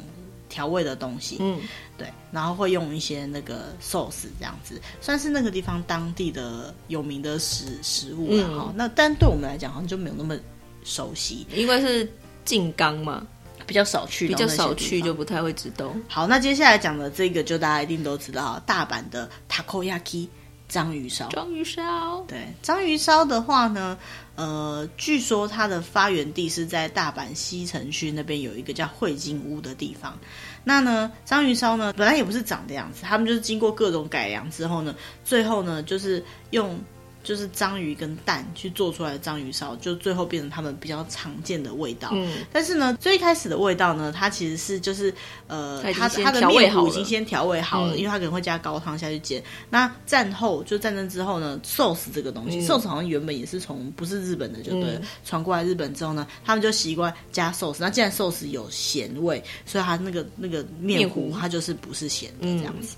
[0.48, 1.60] 调味的东西，嗯，
[1.98, 8.74] 对，然后会用一些那个 sauce 这样子，算是那个地方当地的有名的食食物了哈、嗯。
[8.76, 10.38] 那但对我们来讲，好像就没有那么
[10.84, 12.10] 熟悉，因为是
[12.46, 13.26] 静冈嘛，
[13.66, 15.92] 比较少去，比较少去就不太会知道。
[16.08, 20.28] 好，那接下来讲的这个，就大家一定都知道，大阪的 takoyaki。
[20.68, 23.98] 章鱼烧，章鱼烧，对，章鱼烧的话呢，
[24.36, 30.18] 呃，据说它的发源地是在大阪西城区那边有一个叫汇金屋的地方。
[30.64, 36.80] 那呢，章鱼烧呢，本来也不是长的样子，他们就是经过各种改良之后呢，最后呢，就是用。
[37.26, 42.12] 就是章鱼跟蛋去做出来的章鱼烧，就最后变成他们比较常见的味道。
[42.14, 45.14] 嗯，但是呢，最开始的味道呢，它其实是就是
[45.48, 49.44] 呃，它它的面糊已经先调味好了，嗯，因为它可能会加高汤下去煎。
[49.70, 57.78] 那战后就战争之后呢，sauce 这个东西，嗯，sauce 好像原本也是从不是日本的，就对了，传，嗯，过来日本之后呢，他们就习惯加 sauce。
[57.80, 62.96] 那既然 sauce 有咸味，所以它那个那个面糊它就是不是咸的这样子。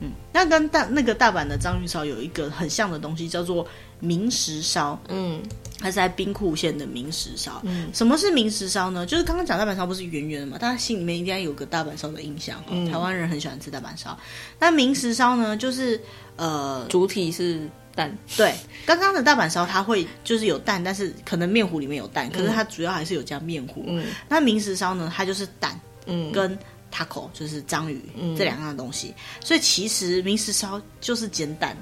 [0.00, 3.66] 嗯，那跟大那个大阪的章鱼烧有一个很像的东西，叫做
[3.98, 4.96] 明石烧。
[5.08, 5.42] 嗯，
[5.80, 7.60] 它是在兵库县的明石烧。
[7.64, 9.04] 嗯，什么是明石烧呢？
[9.04, 12.62] 就是刚刚讲大阪烧不是圆圆的嘛，大家心里面应该有个大阪烧的印象。
[12.70, 14.16] 嗯，台湾人很喜欢吃大阪烧。
[14.58, 16.00] 那明石烧呢，就是
[16.36, 18.16] 呃，主体是蛋。
[18.36, 18.54] 对，
[18.86, 23.82] 刚刚的大阪烧它会就是有蛋，但是可能面糊里面有蛋，可是它主要还是有加面糊。
[23.88, 26.56] 嗯，那明石烧呢，它就是蛋，嗯，跟。
[26.98, 31.76] Taco 就是章鱼、嗯、这两样东西，所以其实明石烧就是煎蛋，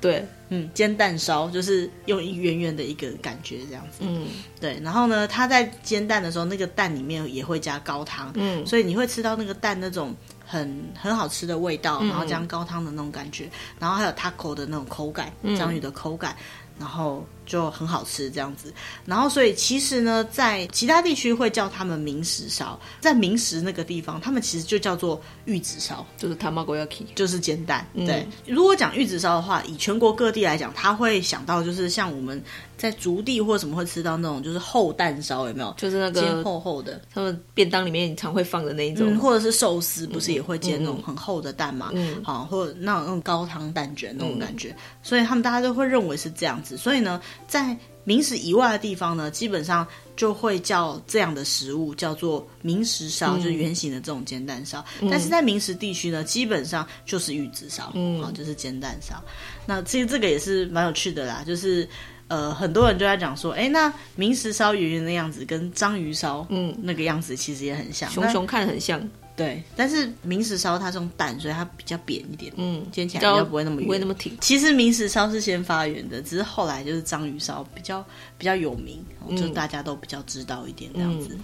[0.00, 4.28] 对，嗯，煎蛋烧就是用一圆圆的一个感觉这样子，嗯，
[4.60, 4.78] 对。
[4.82, 10.14] 然后呢，它在煎蛋的时候，那个蛋里面也会加高汤，嗯，所以你会吃到那个蛋那种
[10.46, 16.36] 很很好吃的味道，然后加高汤的那种感觉，然后还有 taco 的那种口感，章鱼的口感。
[16.76, 18.72] 然后就很好吃这样子，
[19.04, 27.86] 然后所以其实呢，在其他地区会叫他们明石烧，在明石那个地方，他们其实就叫做玉子烧，就是 tamagoyaki，就是煎蛋。
[27.94, 32.42] 嗯、对，如果讲玉子烧的话，以全国各地来讲，他会想到就是像我们。
[32.76, 35.72] 在竹地或什么会吃到那种就是厚蛋烧，有没有？
[35.78, 41.90] 就是那个煎厚厚的，他们便当里面常会放的那一种，嗯、或者是寿司，不是也会煎那种很厚的蛋嘛？
[41.94, 46.76] 嗯，好，或者那种那种高汤蛋卷那种感觉，嗯，所以他们大家都会认为是这样子。
[46.76, 55.08] 所以呢，在明食以外的地方呢，基本上就会叫这样的食物叫做明食烧，嗯，就是圆形的这种煎蛋烧，嗯。
[55.10, 59.22] 但是在明食地区呢，基本上就是玉子烧，嗯，好，就是煎蛋烧。
[59.66, 61.88] 那其实这个也是蛮有趣的啦，就是。
[62.26, 68.98] 呃，很多人就在讲说，哎，那明石烧圆圆的样子跟章鱼烧，嗯，那个样子其实也很像，熊熊看很像，
[69.35, 69.63] 对。
[69.75, 74.37] 但是明石烧它是用蛋，所以它比较扁一点，嗯，煎起来比较不会那么圆，不会那么挺。
[74.41, 78.03] 其实明石烧是先发源的，只是后来就是章鱼烧比较
[78.37, 81.29] 比较有名，嗯，就大家都比较知道一点这样子。
[81.31, 81.43] 嗯，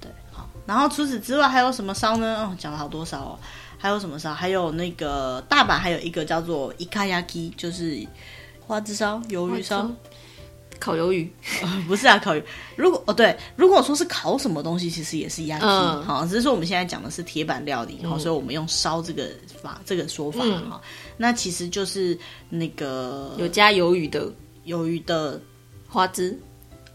[0.00, 0.48] 对，好。
[0.66, 2.44] 然后除此之外还有什么烧呢？
[2.44, 3.38] 哦，讲了好多烧哦。
[3.80, 4.34] 还有什么烧？
[4.34, 8.04] 还有那个大阪还有一个叫做イカ焼き，就是
[8.66, 9.88] 花枝烧、鱿鱼烧。
[10.83, 12.43] 烤鱿鱼、呃、不是啊，烤鱼。
[12.75, 15.63] 如果哦对，如果说是烤什么东西，其实也是鸭皮。
[15.63, 19.29] 好、嗯，只是说我们现在讲的是铁板料理，好、嗯，所以我们用烧这个
[19.61, 20.79] 法这个说法哈、嗯。
[21.15, 22.17] 那其实就是
[22.49, 24.29] 那个有加鱿鱼的
[24.65, 25.39] 鱿鱼的
[25.87, 26.37] 花枝，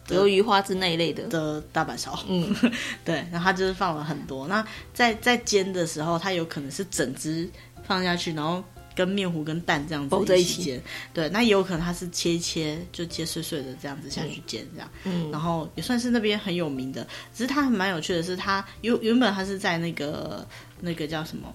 [0.09, 2.23] 鱿鱼花枝那一类的的大板烧。
[2.29, 2.55] 嗯，
[3.07, 4.47] 对，然后它就是放了很多。
[4.47, 7.49] 那在在煎的时候，它有可能是整只
[7.83, 8.63] 放下去，然后。
[8.99, 10.83] 跟面糊跟蛋这样子一起煎，
[11.15, 17.07] 对，那也有可能它是切切就切碎碎的这样子下去煎，这样，嗯，然后也算是那边很有名的。
[17.33, 20.45] 只是它还蛮有趣的是，它原原本它是在那个
[20.81, 21.55] 那个叫什么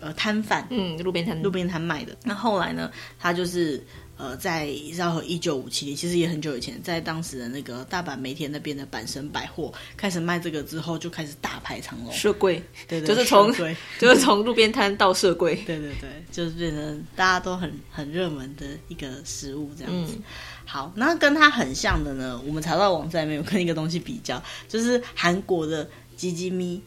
[0.00, 2.16] 呃摊贩，嗯，路边摊路边摊卖的。
[2.24, 2.90] 那后来呢，
[3.20, 3.80] 它就是。
[4.22, 12.12] 呃，在绕和一九五七年，其实也很久以前，在当时的那个大阪梅田那边的阪神百货开始卖这个之后，就开始大排长龙。
[12.12, 13.52] 社柜，对，对对，就是从
[13.98, 20.12] 就是从路边摊到社柜， 对对对，就是变成大家都很很热门的一个食物这样子。
[20.16, 20.22] 嗯、
[20.64, 26.80] 好，那跟它很像的呢，我们查到网站里面有跟一个东西比较，就是韩国的吉吉咪。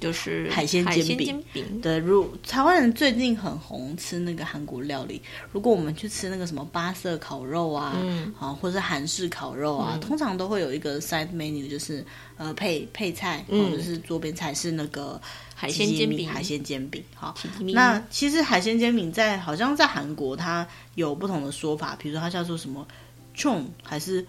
[0.00, 1.42] 就是海鲜煎饼，
[1.80, 5.22] 对，如台湾人最近很红吃那个韩国料理。
[5.50, 12.04] 如果我们去吃那个什么八色烤肉啊，嗯，好，或者是韩式烤肉啊，嗯、通常都会有一个 side menu，就是
[12.36, 15.18] 呃配配菜，或者是桌边菜是那个
[15.54, 16.28] 海鲜煎饼。
[16.28, 17.34] 海鲜煎饼，好，
[17.72, 22.86] 那其实海鲜煎饼在好像在韩国它有不同的说法，比如说它叫做什么
[23.34, 24.26] chon 还是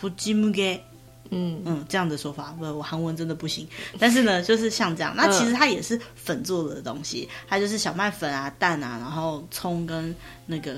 [0.00, 0.80] pujimuge
[1.34, 3.66] 嗯嗯，这样的说法，不，我韩文真的不行。
[3.98, 10.14] 但是呢，就是像这样，那其实它也是粉做的东西，它就是小麦粉啊、蛋啊，然后葱跟
[10.44, 10.76] 那个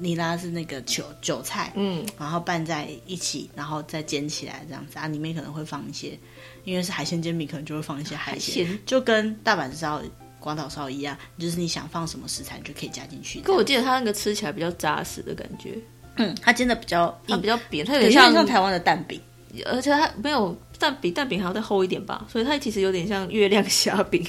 [0.00, 6.18] 尼拉是那个韭韭菜，嗯，然后拌在一起，然后再煎起来这样子啊，里面可能会放一些，
[6.64, 10.02] 因为是海鲜煎饼，可能就会放一些海鲜，海鲜就跟大阪烧、
[10.40, 13.40] 广岛烧一样，就是你想放什么食材你就可以加进去。
[13.42, 15.78] 可我记得它那个吃起来比较扎实的感觉，
[16.16, 19.20] 嗯，它煎的比较它，比较扁，它有点像像台湾的蛋饼。
[19.66, 24.26] 而且它没有蛋比蛋饼还要再厚一点吧，所以它其实有点像月亮虾饼。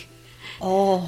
[0.60, 1.06] 哦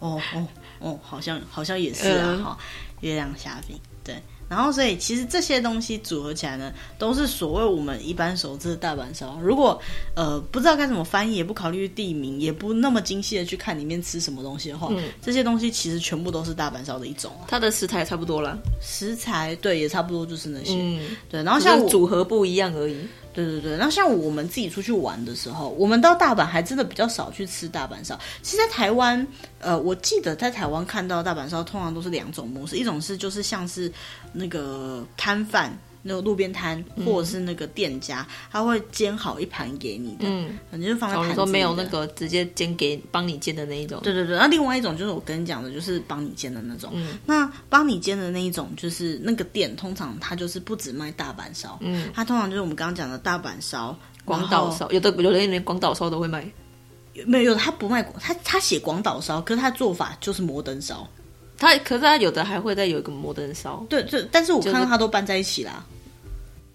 [0.00, 0.48] 哦哦
[0.80, 2.64] 哦，好像好像也是啊哈，嗯、
[3.00, 4.16] 月亮虾饼对。
[4.46, 9.38] 然后所以其实这些东西组合起来呢，都是所谓我们一般熟知的大阪烧。
[9.40, 9.80] 如果
[10.14, 17.32] 呃不知道该怎么翻译，也不考虑地名，也不那么精细的去看里面吃什么东西的话，嗯、这些东西其实全部都是大阪烧的一种。
[17.48, 21.42] 它的食材差不多了，食材对也差不多就是那些，嗯、对。
[21.42, 22.96] 然后像组合不一样而已。
[23.34, 28.18] 对对对，那像我们自己出去玩的时候，我们到大阪还真的比较少去吃大阪烧。
[28.42, 29.26] 其实，在台湾，
[29.58, 33.92] 呃，我记得在台湾看到大阪烧，通常都是两种模式，一种是就是像是
[34.32, 35.76] 那个摊贩。
[36.06, 41.34] 那个路边摊或者是那个店家，嗯、他会煎好一盘给你的，嗯，反正就放在盘子里。
[41.34, 44.00] 说没有那个直接煎给帮你煎的那一种。
[44.04, 46.90] 对对对，那另外一种就是我跟你讲的，就是帮你煎的那种。
[46.92, 56.46] 嗯，那帮你煎的那一种，就是那个店通常它就是不只卖大阪烧，嗯，它通常就是我们刚刚讲的大阪烧、广岛烧，有的有的连广岛烧都会卖。
[57.26, 61.08] 没有，他不卖，他他写广岛烧，可是他做法就是摩登烧。
[61.58, 63.84] 他可是他有的还会再有一个摩登烧。
[63.88, 65.84] 对就，但是我看到他都搬在一起啦。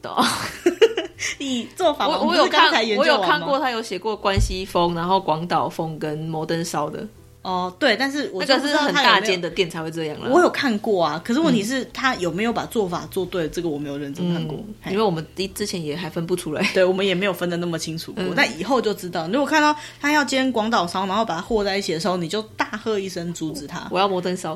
[1.37, 7.05] 你做法我我有看，我有看过他有写过关西风，然后广岛风跟摩登烧的。
[7.41, 10.29] 哦，对，但是我就是很大间的店才会这样了。
[10.29, 13.47] 我有看过啊，可是问题是，他有没有把做法做对？
[13.47, 15.25] 这个我没有认真看过，因为我们
[15.55, 16.61] 之前也还分不出来。
[16.73, 18.23] 对，我们也没有分的那么清楚过。
[18.35, 23.87] 但以后就知道，如果看到他要煎广岛烧，然后把它和在一起的时候，你就大喝一声阻止他。
[23.89, 24.53] 我要摩登烧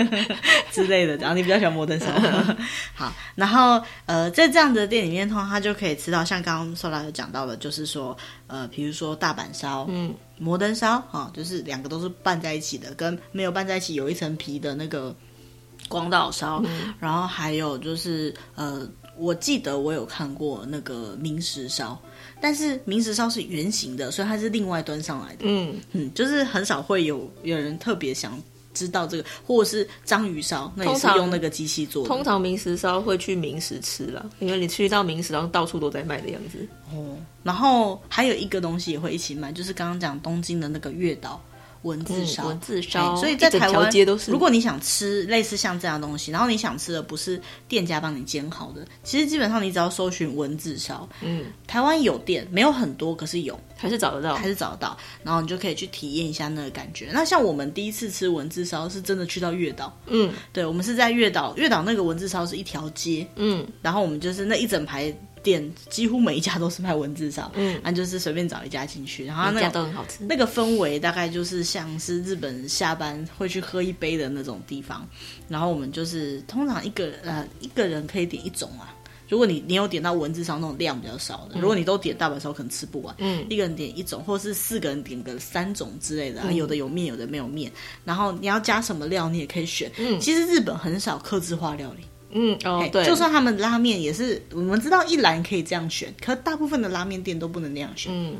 [0.72, 2.06] 之类的，然后你比较喜欢摩登烧。
[2.94, 10.14] 好，然后呃，在这样的店里面的话，他就可以吃到像刚刚 Sola 有讲到的，就是说呃，比如说大阪烧，嗯。
[10.38, 15.14] 摩登烧啊，就是两个都是拌在一起的，跟没有拌在一起有一层皮的那个
[15.88, 22.00] 广岛烧，嗯、然后还有就是呃，我记得我有看过那个明石烧，
[22.40, 25.44] 但是明石烧是圆形的，所以它是另外端上来的。
[25.46, 28.40] 嗯嗯，就是很少会有有人特别想。
[28.74, 32.08] 知道这个，或者是章鱼烧，那也是用那个机器做的。
[32.08, 36.68] 通常明食烧会去明食吃了，因为你去到明食，然后到处都在卖的样子。
[36.92, 41.40] 哦，然后还有一个东西也会一起卖，就是刚刚讲东京的那个月岛。
[41.84, 43.90] 文字烧，文字烧，所以在台湾，
[44.26, 57.10] 如果你想吃类似像这样的东西，然后你想吃的不是店家帮你煎好的，其实基本上你只要搜寻文字烧，嗯，台湾有店，没有很多，可是有，还是找得到，还是找得到，然后你就可以去体验一下那个感觉。
[57.12, 65.14] 那像我们第一次吃文字烧，是真的去到月岛，嗯，对，我们是在月岛，月岛那个文字烧是一条街，嗯，然后我们就是那一整排。
[65.44, 70.24] 店几乎每一家都是卖文字烧，嗯，那就是随便找一家进去，然后那家都很好吃。
[70.24, 75.06] 那个氛围大概就是像是日本下班会去喝一杯的那种地方，
[75.48, 78.92] 然后我们就是通常一个呃一个人可以点一种啊。
[79.26, 87.72] 如果你你有点到文字烧那种量比较少的，如果你都点大阪烧，可能吃不完，嗯，一个人点一种，或是四个人点个三种之类的，啊，有的有面，有的没有面，
[88.04, 89.90] 然后你要加什么料你也可以选。
[89.96, 92.04] 嗯，其实日本很少客制化料理。
[92.34, 98.12] 嗯哦对，就算他们拉面也是，我们知道一兰可以这样选，可大部分的拉面店都不能那样选。
[98.14, 98.36] 嗯。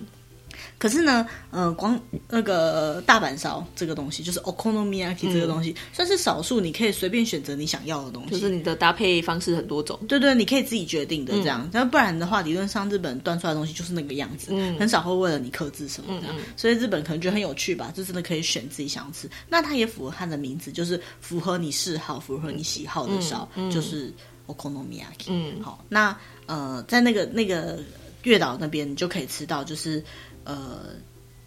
[0.76, 1.98] 可是呢，呃，光
[2.28, 8.30] 那个大阪烧这个东西，就是 okonomiyaki 这个东西，嗯、算是少数你可以随便选择你想要的东西。
[8.30, 11.66] 就是你的搭配方式很多种，对对，你可以自己决定的这样。
[11.72, 16.26] 那、嗯、不然的话，理论上日本端出来的东西就是那个样子，嗯、很少会为了你克制什么的。
[16.56, 19.30] 所以日本可能觉得很有趣吧，就真的可以选自己想吃。
[19.48, 24.12] 那它也符合它的名字，就是符合你嗜好、符合你喜好的烧，就是
[24.48, 25.28] okonomiyaki。
[25.28, 26.14] 嗯，好，那
[26.44, 27.78] 呃，在那个那个
[28.24, 30.04] 月岛那边，你就可以吃到就是。
[30.44, 30.90] 呃，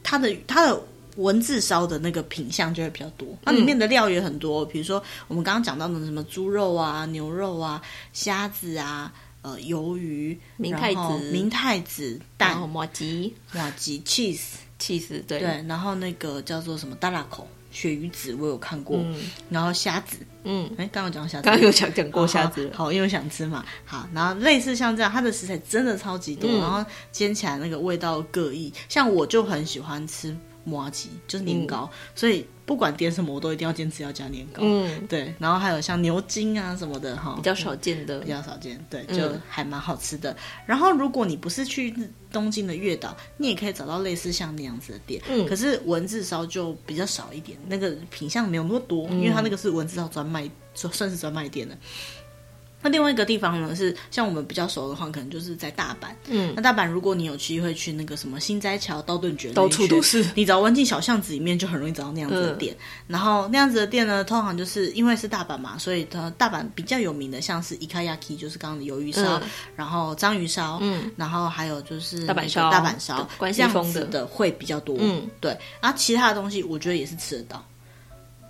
[0.04, 0.82] 它的它的
[1.16, 7.82] 文字烧的那个品相就会比较多，它里面的料也很多，比如说我们刚刚讲到的什么猪肉啊、牛肉啊、
[8.14, 15.40] 虾子啊、呃、鱿鱼、明太子、明太子蛋、马吉、马吉、cheese、cheese，对。
[15.40, 17.48] 对，然后那个叫做什么大拉口。
[17.80, 19.16] 鳕鱼子我有看过，嗯、
[19.50, 32.48] 然后虾子，嗯，哎，刚刚讲虾子，刚刚有讲讲过虾子好，好，因为想吃嘛，好，然后类似像这样，它的食材真的超级多，嗯、然后煎起来那个味道各异，像我就很喜欢吃麻吉，就是年糕，嗯、所以。
[32.68, 34.62] 不管点什么，我都一定要坚持要加年糕。
[34.62, 40.34] 嗯，对，然后还有像牛筋啊什么的哈，比较少见的，比较少见，对，就还蛮好吃的。
[40.34, 41.96] 嗯、然后如果你不是去
[42.30, 45.22] 东京的月岛，你也可以找到类似像那样子的店。
[45.30, 51.78] 嗯，可是文字烧就比较少一点，那个品相没有那么多，嗯、因为它那个是文字烧专卖，算是专卖店的。
[52.80, 56.10] 那另外一个地方呢，是像我们比较熟的话，可能就是在大阪。
[56.28, 60.24] 嗯，那大阪如果你有机会去那个什么新斋桥、道顿堀，到处都是。
[60.36, 62.76] 你只要弯进小巷子里面，就很容易找到那样子的店。
[62.76, 69.42] 嗯、然后那样子的店呢，通常就是因为是大阪嘛，所以它大阪比较有名的，像是伊卡亚 k 就是刚刚的鱿鱼烧，嗯、
[69.76, 74.96] 然后章鱼烧，嗯，然后还有就是大阪烧，大阪烧，关西风的的会比较多。
[75.00, 75.58] 嗯，对。
[75.82, 77.66] 然后其他的东西，我觉得也是吃得到，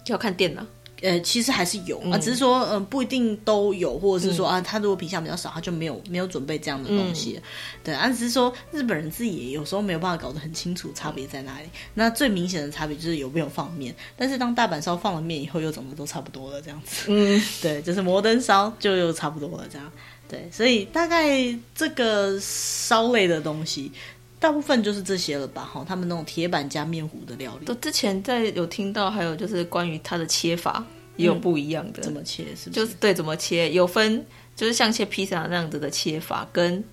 [0.03, 0.67] 就要看店了。
[1.01, 7.33] 呃，其实还是有啊，只是说，嗯、呃，不一定都有，或者是说啊，他如果品相比较少，他就没有没有准备这样的东西。
[7.37, 7.43] 嗯、
[7.83, 11.65] 对，啊，只是说日本人自己也有时候没有办法搞得很清楚差别在哪里。
[11.93, 17.05] 那最明显的差别就是有没有放面，但是当大阪烧放了面以后，又怎么都差不多了这样子。
[17.09, 19.91] 嗯， 对，就是摩登烧就又差不多了这样。
[20.27, 23.91] 对，所以大概这个烧类的东西。
[24.39, 27.65] 大部分就是这些了吧，哈，他们那种铁板加面糊的料理。
[27.65, 30.85] 都之前在有听到，还有就是关于它的切法
[31.15, 32.81] 也有不一样的，嗯、怎么切是不是？
[32.81, 34.23] 就是对，怎么切有分，
[34.55, 36.83] 就是像切披萨那样子的切法，跟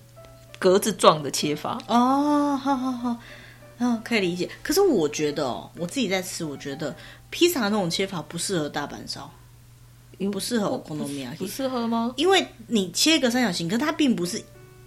[0.57, 1.79] 格子状的切法。
[1.87, 3.15] 哦，好好好，
[3.77, 4.49] 嗯，可以理解。
[4.63, 6.95] 可是我觉得哦，我自己在吃，我觉得
[7.29, 9.31] 披萨那种切法不适合大阪烧，
[10.31, 12.11] 不适合 Okonomiyaki，不适合吗？
[12.17, 14.43] 因为你切一个三角形，可是它并不是。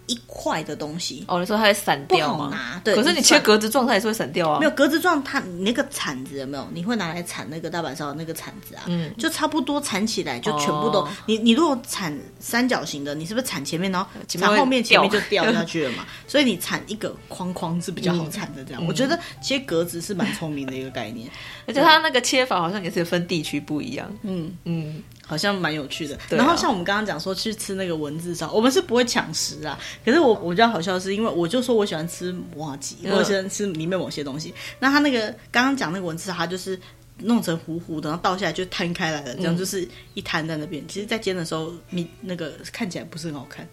[0.09, 2.49] 一块的东西哦，你说它会散掉吗？
[2.51, 4.59] 拿对，可是你切格子状，它也是会散掉啊。
[4.59, 6.67] 没有格子状，它你那个铲子有没有？
[6.73, 8.83] 你会拿来铲那个大阪烧的那个铲子啊？
[8.87, 11.03] 嗯，就差不多铲起来就全部都。
[11.03, 16.07] 哦、你你如果铲三角形的，你是不是铲前面，然后铲后面，前面就掉下去了嘛？
[16.27, 18.65] 所以你铲一个框框是比较好铲的。
[18.65, 21.29] 这样，嗯、我觉得切格子是蛮聪明的一个概念，
[21.69, 24.11] 而且它那个切法好像也是分地区不一样。
[24.23, 25.03] 嗯嗯。
[25.29, 29.79] 嗯好像蛮有趣的，啊、然后像我们刚刚讲说去吃那个文字烧，我们是不会抢食啊。
[30.03, 34.55] 可是我我比较好笑的是，因为我就说我喜欢吃麻糬，我喜欢吃里面某些东西。
[34.81, 36.81] 那他那个刚刚讲那个文字烧，它就是
[37.19, 40.83] 弄成糊糊的，然后倒下来就摊开来了，这样就是一摊在那边。
[40.83, 43.69] 嗯、其实，在煎的时候，你那个看起来不是很好看。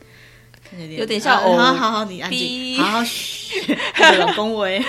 [0.97, 3.75] 有点像哦，好好好，你安静，好好嘘，
[4.19, 4.83] 老公喂，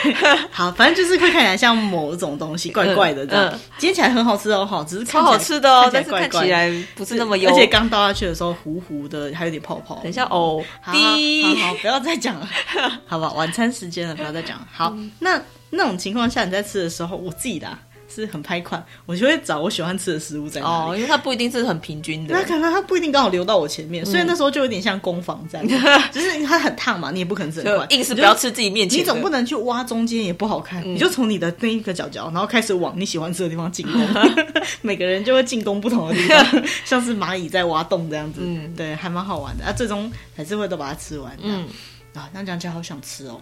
[0.50, 12.48] 好，反正就是会看起来像某种东西，怪怪的这样，煎起来很好吃哦，好，只是超好吃的哦，但是看起来不是那么油，而且刚倒下去的时候糊糊的，还有点泡泡，等一下哦，好好，不要再讲了，
[13.06, 17.68] 好吧，晚餐时间了，不要再讲了，好，那那种情况下你在吃的时候，我自己的。
[18.16, 20.92] 是很拍款，我就会找我喜欢吃的食物在哪里。
[20.92, 22.34] 哦，因为它不一定是很平均的。
[22.34, 25.62] 那可能它不一定刚好流到我前面，所以那时候就有点像攻防战，
[26.12, 29.00] 就是它很烫嘛，你也不可能吃很快，硬是不要吃自己面前。
[29.00, 30.82] 你总不能去挖中间，也不好看。
[30.82, 34.00] 你就从你的那一个角角，然后开始往你喜欢吃的地方进攻。
[34.80, 38.40] 每个人就会进攻不同的地方， 像是蚂蚁在挖洞这样子。
[38.42, 39.72] 嗯，对，还蛮好玩的啊。
[39.72, 41.36] 最终还是会都把它吃完。
[41.42, 41.66] 嗯，
[42.14, 43.40] 啊，那讲起来好想吃哦。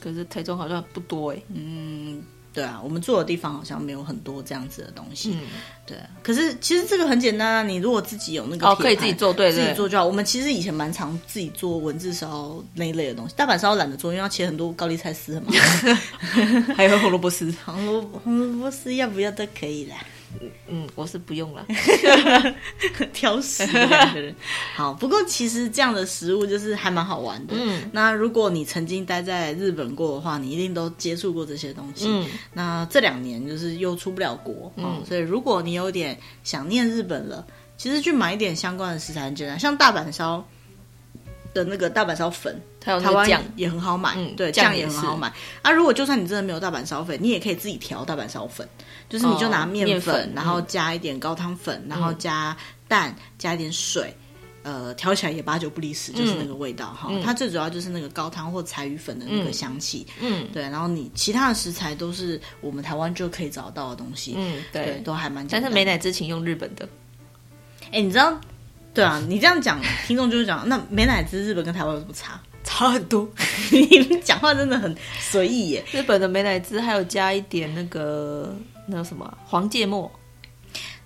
[0.00, 1.42] 可是台中好像不多哎。
[1.54, 2.22] 嗯。
[2.52, 5.38] 对啊，我们住的地方好像没有很多这样子的东西。
[5.40, 5.46] 嗯，
[5.86, 5.96] 对。
[6.22, 10.04] 可是其实这个很简单啊，你如果自己有那个哦，可以自己做，对，自己做就好。
[10.04, 15.52] 我们其实以前蛮常自己做文字烧那一类的东西，大阪烧懒得做，因为要切很多高丽菜丝嘛，
[16.76, 19.96] 还有红萝卜丝，红萝红萝卜丝要不要都可以啦。
[20.68, 21.66] 嗯，我是不用了，
[23.12, 24.34] 挑食两个人。
[24.76, 27.54] 好，不过其实这样的食物就是还蛮好玩的。
[27.56, 32.06] 嗯，那如果你曾经待在日本过的话，你一定都接触过这些东西。
[32.08, 37.46] 嗯，那这两年就是又出不了国，嗯，所以如果你有点想念日本了。
[37.80, 40.46] 其实去买一点相关的食材很简单，像大阪烧
[41.54, 45.32] 的那个大阪烧粉，台湾酱也很好买，嗯对，酱酱也也很好买。
[45.62, 48.68] 啊，如果就算你真的没有大阪烧粉，你也可以自己调大阪烧粉，
[49.08, 52.56] 就是你就拿哦面粉，然后加一点高汤粉，然后加
[52.88, 54.14] 蛋，加一点水。
[54.62, 60.64] 呃，调起来也八九不离十，就是那个味道哈、它最主要就是那个高汤或柴鱼粉的那个香气，嗯，对。
[60.64, 65.62] 然后你其他的食材都是我们台湾就可以找到的东西，嗯，对，对，都还蛮简单。
[65.62, 66.86] 但是美乃滋请用日本的，
[67.90, 68.38] 哎，你知道？
[68.92, 72.38] 对啊，你这样讲，听众就是讲，那美乃滋日本跟台湾有什么差？
[72.64, 73.28] 差很多。
[73.70, 75.84] 你们讲话真的很随意耶。
[75.92, 78.54] 日本的美乃滋还有加一点那个
[78.86, 80.10] 那个什么黄芥末，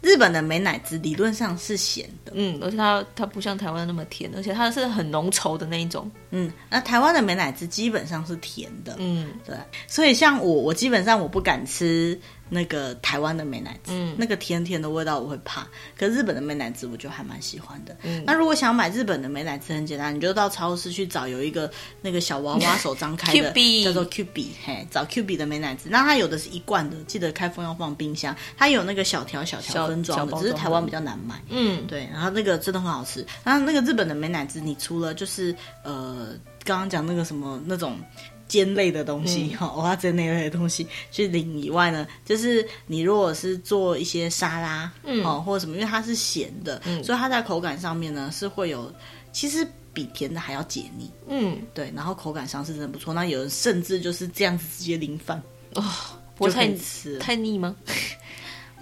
[0.00, 9.56] 日本的美乃滋理论上是咸的，嗯，而且它它不像台湾那么甜，而且它是很浓稠的那一种，嗯，那台湾的美乃滋基本上是甜的，嗯，对。
[9.86, 12.18] 所以像我，我基本上我不敢吃
[12.54, 15.66] 那个台湾的美乃滋，嗯那个甜甜的味道我会怕。
[15.98, 17.96] 可是日本的美乃滋我就还蛮喜欢的。
[18.04, 21.68] 嗯那如果想买日本的美乃滋，很简单，你就到超市去找有一个
[22.00, 23.52] 那个小娃娃手张开的
[23.82, 25.88] 叫做 Q B，嘿，找 Q B 的美乃滋。
[25.90, 28.34] 那它有的是一罐的，记得开封要放冰箱。
[28.56, 31.42] 它有那个小条小条分装的，只是台湾比较难买。
[31.48, 33.26] 嗯，对，然后那个真的很好吃。
[33.42, 36.28] 然后那个日本的美乃滋，你除了就是呃
[36.64, 37.98] 刚刚讲那个什么那种
[38.46, 48.92] 煎类的东西哈，蚵仔煎那类的东西去淋以外呢，就是你如果是做一些沙拉，嗯，哦或者什么，因为它是咸的，嗯所以它在口感上面呢是会有，
[49.32, 51.10] 其实比甜的还要解腻。
[51.28, 53.14] 嗯，对，然后口感上是真的不错。
[53.14, 55.42] 那有人甚至就是这样子直接淋饭
[55.72, 55.88] 就可
[56.36, 57.74] 不太吃，太腻吗？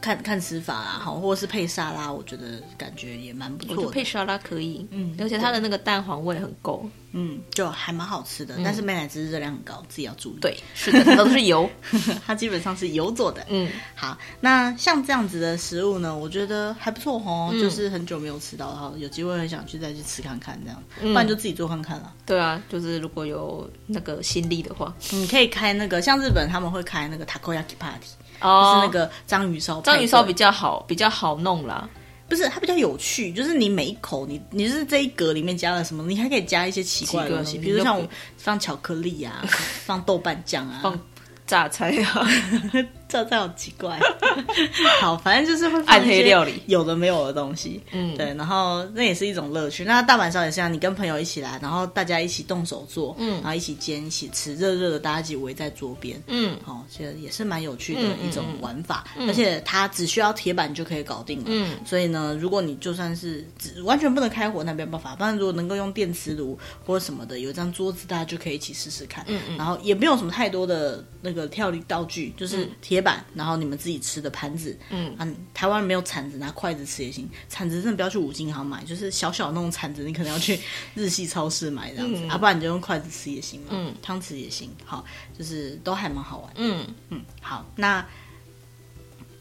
[0.03, 3.91] 看看吃法啊，好，或者是配沙拉，我觉得感觉也蛮不错的。
[3.93, 6.87] 配沙拉可以，嗯而且它的那个蛋黄味很够。
[7.15, 11.69] 嗯，就还蛮好吃的，但是美乃滋热量很高，自己要注意。，对，是的，它都是油。
[12.27, 13.45] 它基本上是油做的。
[13.51, 22.11] 嗯，好，那像这样子的食物呢，我觉得还不错哦，嗯就是很久没有吃到，然后有机会很想去再去吃看看，这样，嗯不然就自己做看看了。
[22.25, 28.07] 对啊，就是如果有那个心力的话，你可以开那个，像日本他们会开那个 takoyaki party，、
[28.43, 29.81] 哦就是那个章鱼烧。
[29.81, 31.89] 章鱼烧比较好，比较好弄啦。
[32.29, 39.45] 不是它比较有趣，就是你每一口你你就是这一格里面加了什么，你还可以加一些奇怪的东西，比如像我你放巧克力啊，
[39.85, 40.99] 放豆瓣酱啊，放
[41.47, 42.27] 榨菜啊，
[43.13, 44.01] 这这好奇怪。
[45.01, 47.79] 好，反正就是会暗黑料理有的没有的东西。
[47.93, 49.85] 嗯对，然后那也是一种乐趣。
[49.85, 56.21] 那大阪烧也是这样，你跟朋友一起来，然后大家一起动手做，嗯然后一起煎，一起吃，热热的，大家一起围在桌边。
[56.29, 61.45] 嗯哦，其实也是蛮有趣的嗯嗯一种玩法，而且它只需要铁板就可以搞定了。
[61.49, 65.15] 嗯所以呢，如果你就算是只完全不能开火，那没有办法。
[65.17, 69.23] 不然如果能够用电磁炉或者什么的，有一张桌子，大家就可以一起试试看。
[69.29, 74.79] 嗯嗯然后也没有什么太多的那个调理道具，就是铁板，然后你们自己吃的盘子。
[74.91, 77.29] 嗯啊，台湾没有铲子，拿筷子吃也行。
[77.51, 80.59] 铲子真的不要去五金行买，就是小小的那种铲子，你可能要去
[80.95, 83.67] 日系超市买这样子，嗯啊，不然你就用筷子吃也行嘛。
[83.71, 84.71] 嗯，汤匙也行。
[84.85, 85.05] 好，
[85.39, 86.53] 就是都还蛮好玩。
[86.57, 88.07] 嗯，嗯，好，那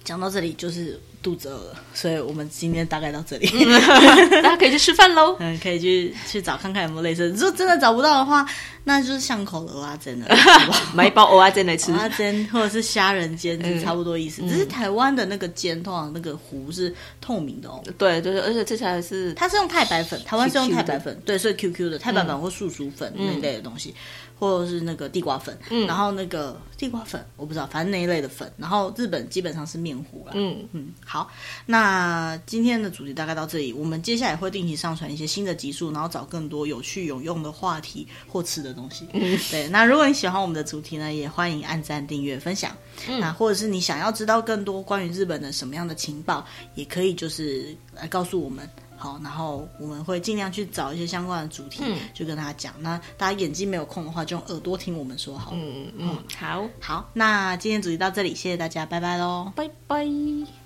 [0.03, 3.47] 讲到这里就是肚子饿了，所以我们今天大概到这里。
[4.41, 5.35] 大家可以去吃饭喽。
[5.39, 7.29] 嗯，可以去去找看看有没有类似。
[7.29, 8.45] 如果真的找不到的话，
[8.83, 10.27] 那就是巷口的蚵仔煎了？
[10.95, 11.97] 买一包蚵仔煎来吃蚵。
[11.97, 17.81] 仔煎或者是虾仁煎嗯是差不多意思，只是台湾的那个煎通常那个糊是透明的哦。
[17.97, 23.93] 对对对，而且吃起来是它是用太白粉，台湾是用太白粉，对，所以 QQ 的太白粉或素薯粉那一类的东西，
[24.41, 25.55] 或者是那个地瓜粉，
[25.87, 30.31] 然后那个地瓜粉我不知道，反正那一类的粉，然后日本基本上是面糊啦。
[30.33, 31.29] 嗯嗯，好，
[31.67, 39.05] 那今天的主题大概到这里，我们接下来会定期上传一些新的集数，然后找更多有趣有用的话题或吃的东西。
[39.13, 42.75] 嗯，对，那如果你喜欢我们的主题呢，也欢迎按赞、订阅、分享。
[43.07, 48.67] 嗯那或者是你想要知道更多关于日本的什么样的情报，也可以就是来告诉我们。
[49.01, 52.73] 好，然后我们会尽量去找一些相关的主题，嗯就跟大家讲。
[52.81, 55.57] 那大家眼睛没有空的话，就用耳朵听我们说好了。
[55.59, 59.51] 嗯嗯，好，好，那今天主题到这里，谢谢大家，拜拜喽。
[59.55, 60.60] 拜拜。